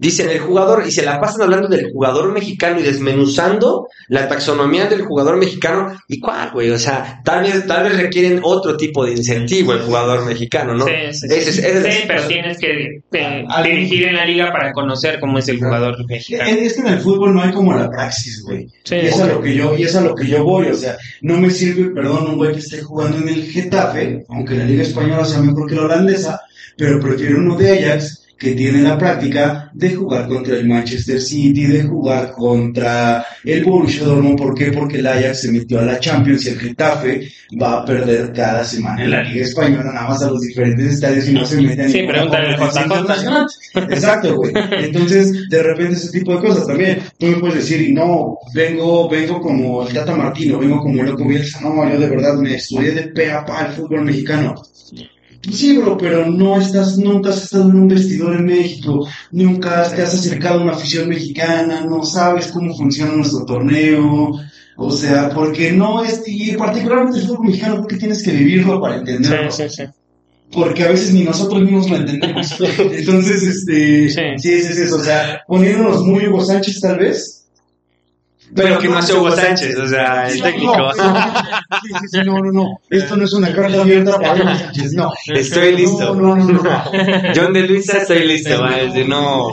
[0.00, 4.86] Dicen el jugador, y se la pasan hablando del jugador mexicano y desmenuzando la taxonomía
[4.86, 5.92] del jugador mexicano.
[6.08, 6.70] ¿Y cuál, güey?
[6.70, 10.86] O sea, tal vez, tal vez requieren otro tipo de incentivo el jugador mexicano, ¿no?
[10.86, 11.34] Sí, sí, sí.
[11.34, 14.72] Ese es- ese es- Sí, pero tienes que eh, Al- dirigir en la liga para
[14.72, 16.48] conocer cómo es el jugador mexicano.
[16.48, 18.68] es que en el fútbol no hay como la praxis, güey.
[18.84, 20.74] Sí, y es a lo que yo, y es a lo que yo voy, o
[20.74, 24.64] sea, no me sirve, perdón, un güey que esté jugando en el Getafe, aunque la
[24.64, 26.40] liga española sea mejor que la holandesa,
[26.76, 31.66] pero prefiero uno de Ajax que tiene la práctica de jugar contra el Manchester City,
[31.66, 34.72] de jugar contra el Borussia Dortmund, ¿por qué?
[34.72, 37.28] Porque el Ajax se metió a la Champions y el Getafe
[37.60, 41.28] va a perder cada semana en la liga española, nada más a los diferentes estadios
[41.28, 43.46] y no se meten en Sí, pregúntale internacional.
[43.74, 44.52] Exacto, güey.
[44.54, 47.02] Entonces, de repente ese tipo de cosas también.
[47.18, 51.26] Tú me puedes decir, y no, vengo, vengo como el Tata Martino, vengo como Loco
[51.26, 51.60] Bielsa.
[51.60, 54.54] No, yo de verdad me estudié de pe a pa el fútbol mexicano.
[55.42, 60.02] Sí, bro, pero no estás, nunca has estado en un vestidor en México, nunca te
[60.02, 64.32] has acercado a una afición mexicana, no sabes cómo funciona nuestro torneo,
[64.76, 68.96] o sea, porque no es, y particularmente el fútbol mexicano, porque tienes que vivirlo para
[68.96, 69.82] entenderlo Sí, sí, sí.
[70.52, 72.56] porque a veces ni nosotros mismos lo entendemos.
[72.92, 74.20] Entonces, este, Sí.
[74.36, 77.39] sí, sí, sí, o sea, poniéndonos muy Hugo Sánchez tal vez.
[78.54, 80.76] Pero que no sea Hugo Sánchez, o sea, el técnico.
[80.76, 82.80] no, sí, sí, sí, no, no, no.
[82.90, 85.12] Esto no es una carta abierta para Hugo Sánchez, no.
[85.34, 86.14] Estoy listo.
[86.14, 86.62] No, no, no.
[87.34, 88.60] John de Luisa, estoy listo.
[88.60, 89.50] Va decir, no.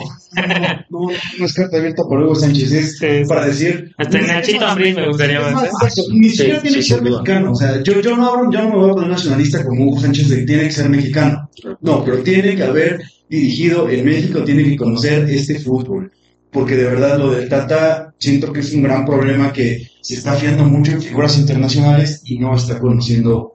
[0.90, 3.92] No, no es carta abierta para Hugo Sánchez, es para decir.
[3.96, 5.64] Hasta Nachito Ambriz me gustaría más.
[5.64, 6.02] ¿eh?
[6.10, 7.52] Ni siquiera Sí, tiene que ser mexicano.
[7.52, 10.28] O sea, yo, yo, no, yo no me voy a poner nacionalista como Hugo Sánchez
[10.28, 11.48] de que tiene que ser mexicano.
[11.80, 16.10] No, pero tiene que haber dirigido en México, tiene que conocer este fútbol.
[16.50, 20.34] Porque de verdad lo del Tata siento que es un gran problema que se está
[20.34, 23.54] fiando mucho en figuras internacionales y no está conociendo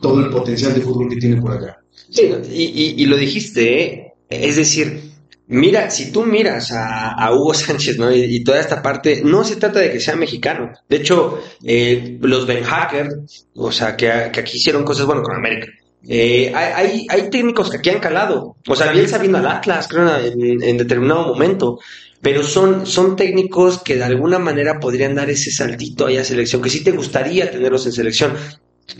[0.00, 1.78] todo el potencial de fútbol que tiene por acá.
[2.10, 4.12] Sí, y, y, y lo dijiste, ¿eh?
[4.28, 5.06] Es decir,
[5.46, 8.14] mira, si tú miras a, Hugo Sánchez, ¿no?
[8.14, 10.72] Y, toda esta parte, no se trata de que sea mexicano.
[10.88, 13.08] De hecho, eh, los Ben Hacker,
[13.54, 15.68] o sea, que, que aquí hicieron cosas, bueno, con América.
[16.08, 18.56] Eh, hay, hay, técnicos que aquí han calado.
[18.66, 21.78] O sea, Bielsa vino al Atlas, creo, en, en determinado momento.
[22.26, 26.60] Pero son, son técnicos que de alguna manera podrían dar ese saltito ahí a selección,
[26.60, 28.34] que sí te gustaría tenerlos en selección.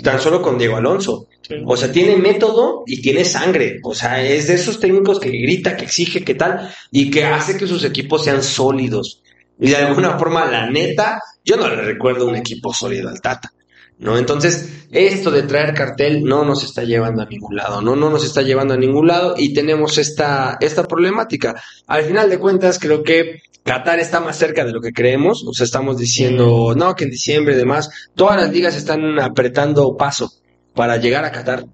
[0.00, 1.26] Tan solo con Diego Alonso.
[1.64, 3.80] O sea, tiene método y tiene sangre.
[3.82, 7.56] O sea, es de esos técnicos que grita, que exige, que tal, y que hace
[7.56, 9.24] que sus equipos sean sólidos.
[9.58, 13.52] Y de alguna forma, la neta, yo no le recuerdo un equipo sólido al Tata.
[13.98, 14.18] ¿No?
[14.18, 18.24] Entonces, esto de traer cartel no nos está llevando a ningún lado, no, no nos
[18.24, 21.60] está llevando a ningún lado y tenemos esta, esta problemática.
[21.86, 25.52] Al final de cuentas, creo que Qatar está más cerca de lo que creemos, o
[25.52, 30.30] sea, estamos diciendo, no, que en diciembre y demás, todas las ligas están apretando paso
[30.74, 31.64] para llegar a Qatar.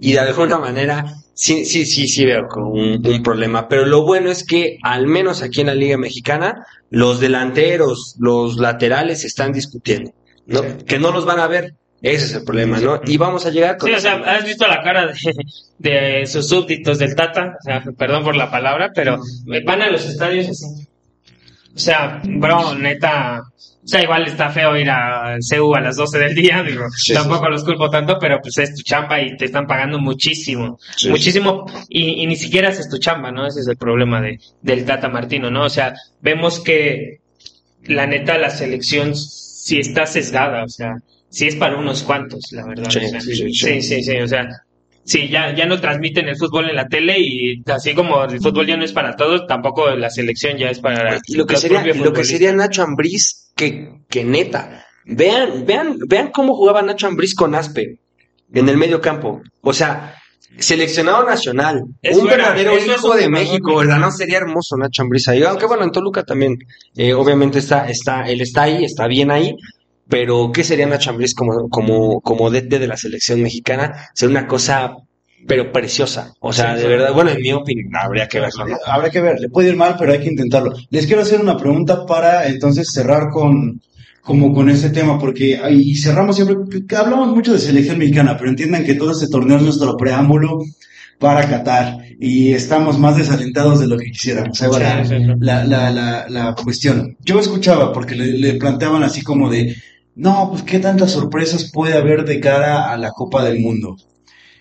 [0.00, 1.04] Y de alguna manera,
[1.34, 3.68] sí, sí, sí, sí veo un, un problema.
[3.68, 8.56] Pero lo bueno es que, al menos aquí en la Liga Mexicana, los delanteros, los
[8.56, 10.12] laterales están discutiendo.
[10.46, 10.60] ¿No?
[10.86, 11.74] Que no los van a ver.
[12.02, 13.00] Ese es el problema, ¿no?
[13.06, 13.88] Y vamos a llegar con...
[13.88, 15.14] Sí, o sea, has visto la cara de,
[15.78, 19.18] de sus súbditos del Tata, o sea, perdón por la palabra, pero
[19.64, 20.66] van a los estadios así.
[21.74, 26.18] O sea, bro, neta, o sea, igual está feo ir a CEU a las 12
[26.18, 29.46] del día, digo, Sí, tampoco los culpo tanto, pero pues es tu chamba y te
[29.46, 31.08] están pagando muchísimo, Sí.
[31.08, 33.46] muchísimo, y, y ni siquiera es tu chamba, ¿no?
[33.46, 35.64] Ese es el problema de, del Tata Martino, ¿no?
[35.64, 37.20] O sea, vemos que
[37.84, 39.14] la neta la selección
[39.66, 40.94] sí está sesgada, o sea,
[41.28, 42.88] sí es para unos cuantos, la verdad.
[42.88, 43.52] Sí, o sea, sí, sí.
[43.52, 44.48] sí, sí, sí, o sea,
[45.02, 48.68] sí, ya, ya no transmiten el fútbol en la tele y así como el fútbol
[48.68, 51.82] ya no es para todos, tampoco la selección ya es para Y lo que sería,
[51.82, 54.86] lo que sería Nacho Ambriz, que, que neta.
[55.04, 57.98] Vean, vean, vean cómo jugaba Nacho Ambriz con Aspe
[58.54, 59.42] en el medio campo.
[59.62, 60.14] O sea,
[60.58, 63.76] seleccionado nacional, un verdadero hijo un de México.
[63.76, 63.98] ¿verdad?
[63.98, 65.42] No sería hermoso Nacho Ambriz ahí.
[65.42, 66.56] Aunque bueno, en Toluca también,
[66.96, 69.54] eh, obviamente está, está, él está ahí, está bien ahí.
[70.08, 74.08] Pero, ¿qué sería Nacho Ambriz como, como, como DT de la selección mexicana?
[74.14, 74.94] Sería una cosa,
[75.48, 76.32] pero preciosa.
[76.40, 76.88] O sea, Sí, de sí.
[76.88, 78.76] verdad, bueno, en mi opinión, habría que verlo, ¿no?
[78.86, 80.72] Habrá que ver, le puede ir mal, pero hay que intentarlo.
[80.90, 83.80] Les quiero hacer una pregunta para entonces cerrar con
[84.26, 86.56] como con este tema, porque y cerramos siempre,
[86.96, 90.58] hablamos mucho de selección mexicana, pero entiendan que todo este torneo es nuestro preámbulo
[91.20, 94.60] para Qatar y estamos más desalentados de lo que quisiéramos.
[94.60, 95.14] Ahí va sí.
[95.38, 97.16] la, la, la, la cuestión.
[97.24, 99.76] Yo escuchaba porque le, le planteaban así como de,
[100.16, 103.96] no, pues qué tantas sorpresas puede haber de cara a la Copa del Mundo.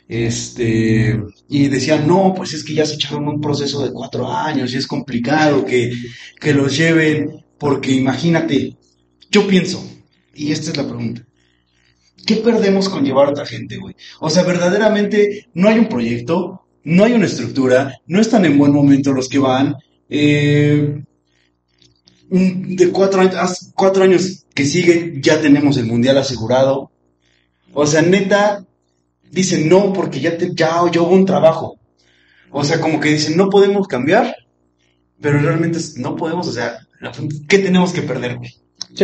[0.08, 4.72] Este, y decían, no, pues es que ya se echaron un proceso de cuatro años
[4.72, 5.92] y es complicado que,
[6.40, 8.76] que los lleven, porque imagínate,
[9.32, 9.84] yo pienso,
[10.34, 11.26] y esta es la pregunta,
[12.26, 13.96] ¿qué perdemos con llevar a otra gente, güey?
[14.20, 18.72] O sea, verdaderamente no hay un proyecto, no hay una estructura, no están en buen
[18.72, 19.76] momento los que van,
[20.10, 21.04] eh,
[22.30, 26.92] de cuatro años, cuatro años que siguen, ya tenemos el mundial asegurado.
[27.74, 28.66] O sea, neta,
[29.32, 31.80] dicen no, porque ya, te, ya, ya hubo un trabajo.
[32.52, 34.36] O sea, como que dicen, no podemos cambiar,
[35.20, 36.80] pero realmente no podemos, o sea,
[37.48, 38.56] ¿qué tenemos que perder, güey?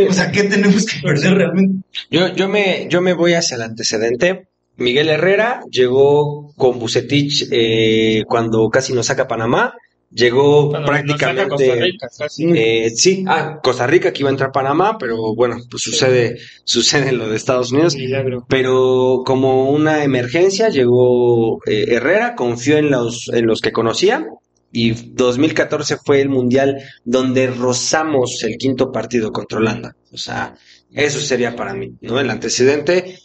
[0.09, 1.85] O sea, ¿qué tenemos que perder realmente?
[2.09, 4.47] Yo, yo, me, yo me voy hacia el antecedente.
[4.77, 9.73] Miguel Herrera llegó con Bucetich eh, cuando casi nos saca Panamá.
[10.13, 11.75] Llegó saca Costa prácticamente.
[11.75, 12.45] Rica, casi.
[12.53, 17.13] eh, sí, ah, Costa Rica que iba a entrar Panamá, pero bueno, pues sucede, sucede
[17.13, 17.95] lo de Estados Unidos.
[17.95, 18.45] Milagro.
[18.49, 24.27] Pero como una emergencia llegó eh, Herrera, confió en los, en los que conocía
[24.71, 29.95] y 2014 fue el mundial donde rozamos el quinto partido contra Holanda.
[30.11, 30.55] O sea,
[30.93, 32.19] eso sería para mí, ¿no?
[32.19, 33.17] El antecedente,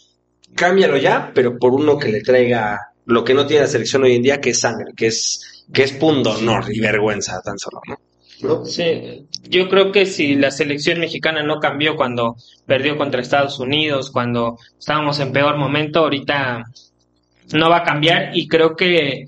[0.55, 4.15] cámbialo ya, pero por uno que le traiga lo que no tiene la selección hoy
[4.15, 7.81] en día, que es sangre, que es, que es punto honor y vergüenza tan solo,
[7.87, 7.97] ¿no?
[8.65, 12.35] Sí, yo creo que si la selección mexicana no cambió cuando
[12.67, 16.65] perdió contra Estados Unidos, cuando estábamos en peor momento, ahorita
[17.53, 19.25] no va a cambiar y creo que,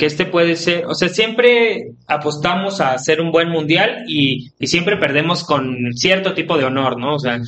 [0.00, 4.66] que este puede ser, o sea, siempre apostamos a hacer un buen mundial y, y
[4.66, 7.16] siempre perdemos con cierto tipo de honor, ¿no?
[7.16, 7.38] O sea,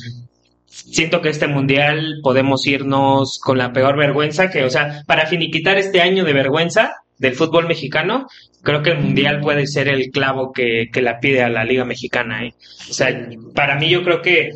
[0.67, 5.79] siento que este mundial podemos irnos con la peor vergüenza que, o sea, para finiquitar
[5.79, 8.27] este año de vergüenza del fútbol mexicano,
[8.61, 11.85] creo que el mundial puede ser el clavo que, que la pide a la liga
[11.85, 12.53] mexicana, ¿eh?
[12.87, 14.51] O sea, para mí yo creo que,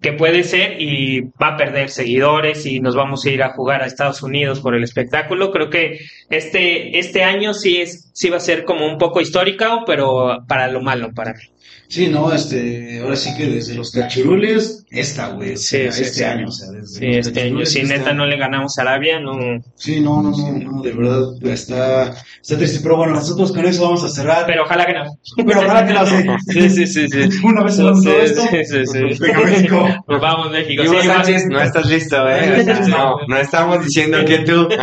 [0.00, 3.82] que puede ser y va a perder seguidores y nos vamos a ir a jugar
[3.82, 5.50] a Estados Unidos por el espectáculo.
[5.50, 5.98] Creo que
[6.30, 10.68] este, este año sí es, sí va a ser como un poco histórico, pero para
[10.68, 11.57] lo malo para mí.
[11.88, 16.02] Sí, no, este, ahora sí que desde los cachirules, esta, güey, o sea, Sí, sí,
[16.04, 16.24] este sí.
[16.24, 19.18] año, o sea, desde Sí, este año, cachirules si neta no le ganamos a Arabia,
[19.20, 19.38] no.
[19.74, 23.84] Sí, no, no, no, no, de verdad, está, está triste, pero bueno, nosotros con eso
[23.84, 24.44] vamos a cerrar.
[24.46, 25.04] Pero ojalá que no.
[25.36, 26.36] Pero ojalá que no.
[26.46, 27.28] Sí, sí, sí, sí.
[27.44, 28.98] Una vez hablando todo esto, Sí, sí, sí.
[29.20, 29.88] venga México.
[30.08, 30.82] Vamos, México.
[30.84, 32.66] Sí, Sánchez, no estás listo, ¿eh?
[32.88, 34.68] No, no estamos diciendo que tú.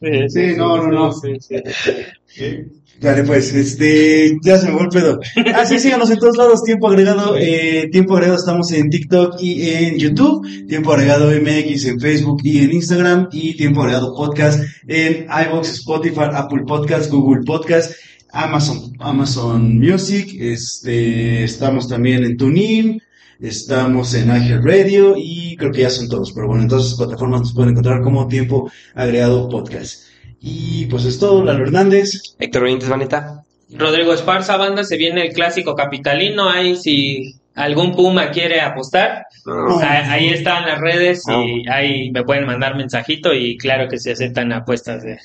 [0.00, 1.12] Sí, no, no, no.
[1.12, 2.64] Sí, sí.
[3.00, 5.20] Dale, pues, este, ya se me fue el pedo.
[5.54, 9.70] Ah, sí, síganos en todos lados, tiempo agregado, eh, tiempo agregado estamos en TikTok y
[9.70, 15.24] en YouTube, tiempo agregado MX en Facebook y en Instagram, y tiempo agregado podcast en
[15.24, 17.94] iVoox, Spotify, Apple Podcast, Google Podcast,
[18.32, 23.02] Amazon, Amazon Music, este, estamos también en TuneIn,
[23.40, 26.98] estamos en iHeart Radio y creo que ya son todos, pero bueno, en todas esas
[26.98, 30.09] plataformas nos pueden encontrar como tiempo agregado podcast.
[30.40, 32.34] Y pues es todo, Lalo Hernández.
[32.38, 33.42] Héctor Benítez Vaneta.
[33.72, 36.48] Rodrigo Esparza, banda, se viene el clásico capitalino.
[36.48, 39.78] Ahí si algún Puma quiere apostar, No.
[39.80, 41.42] ahí ahí están las redes No.
[41.44, 45.18] y ahí me pueden mandar mensajito y claro que se aceptan apuestas de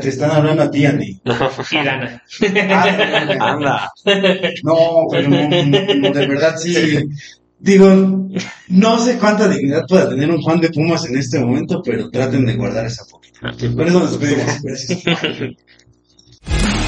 [0.00, 1.20] Te están hablando a ti, Andy.
[1.70, 2.22] y gana.
[2.70, 3.92] Ah, Anda.
[4.62, 6.98] No, pero no, no, de verdad sí.
[7.60, 8.28] Digo,
[8.68, 12.46] no sé cuánta dignidad pueda tener un fan de Pumas en este momento, pero traten
[12.46, 13.40] de guardar esa poquita.
[13.50, 14.62] Por eso nos despedimos.
[14.62, 15.02] Gracias.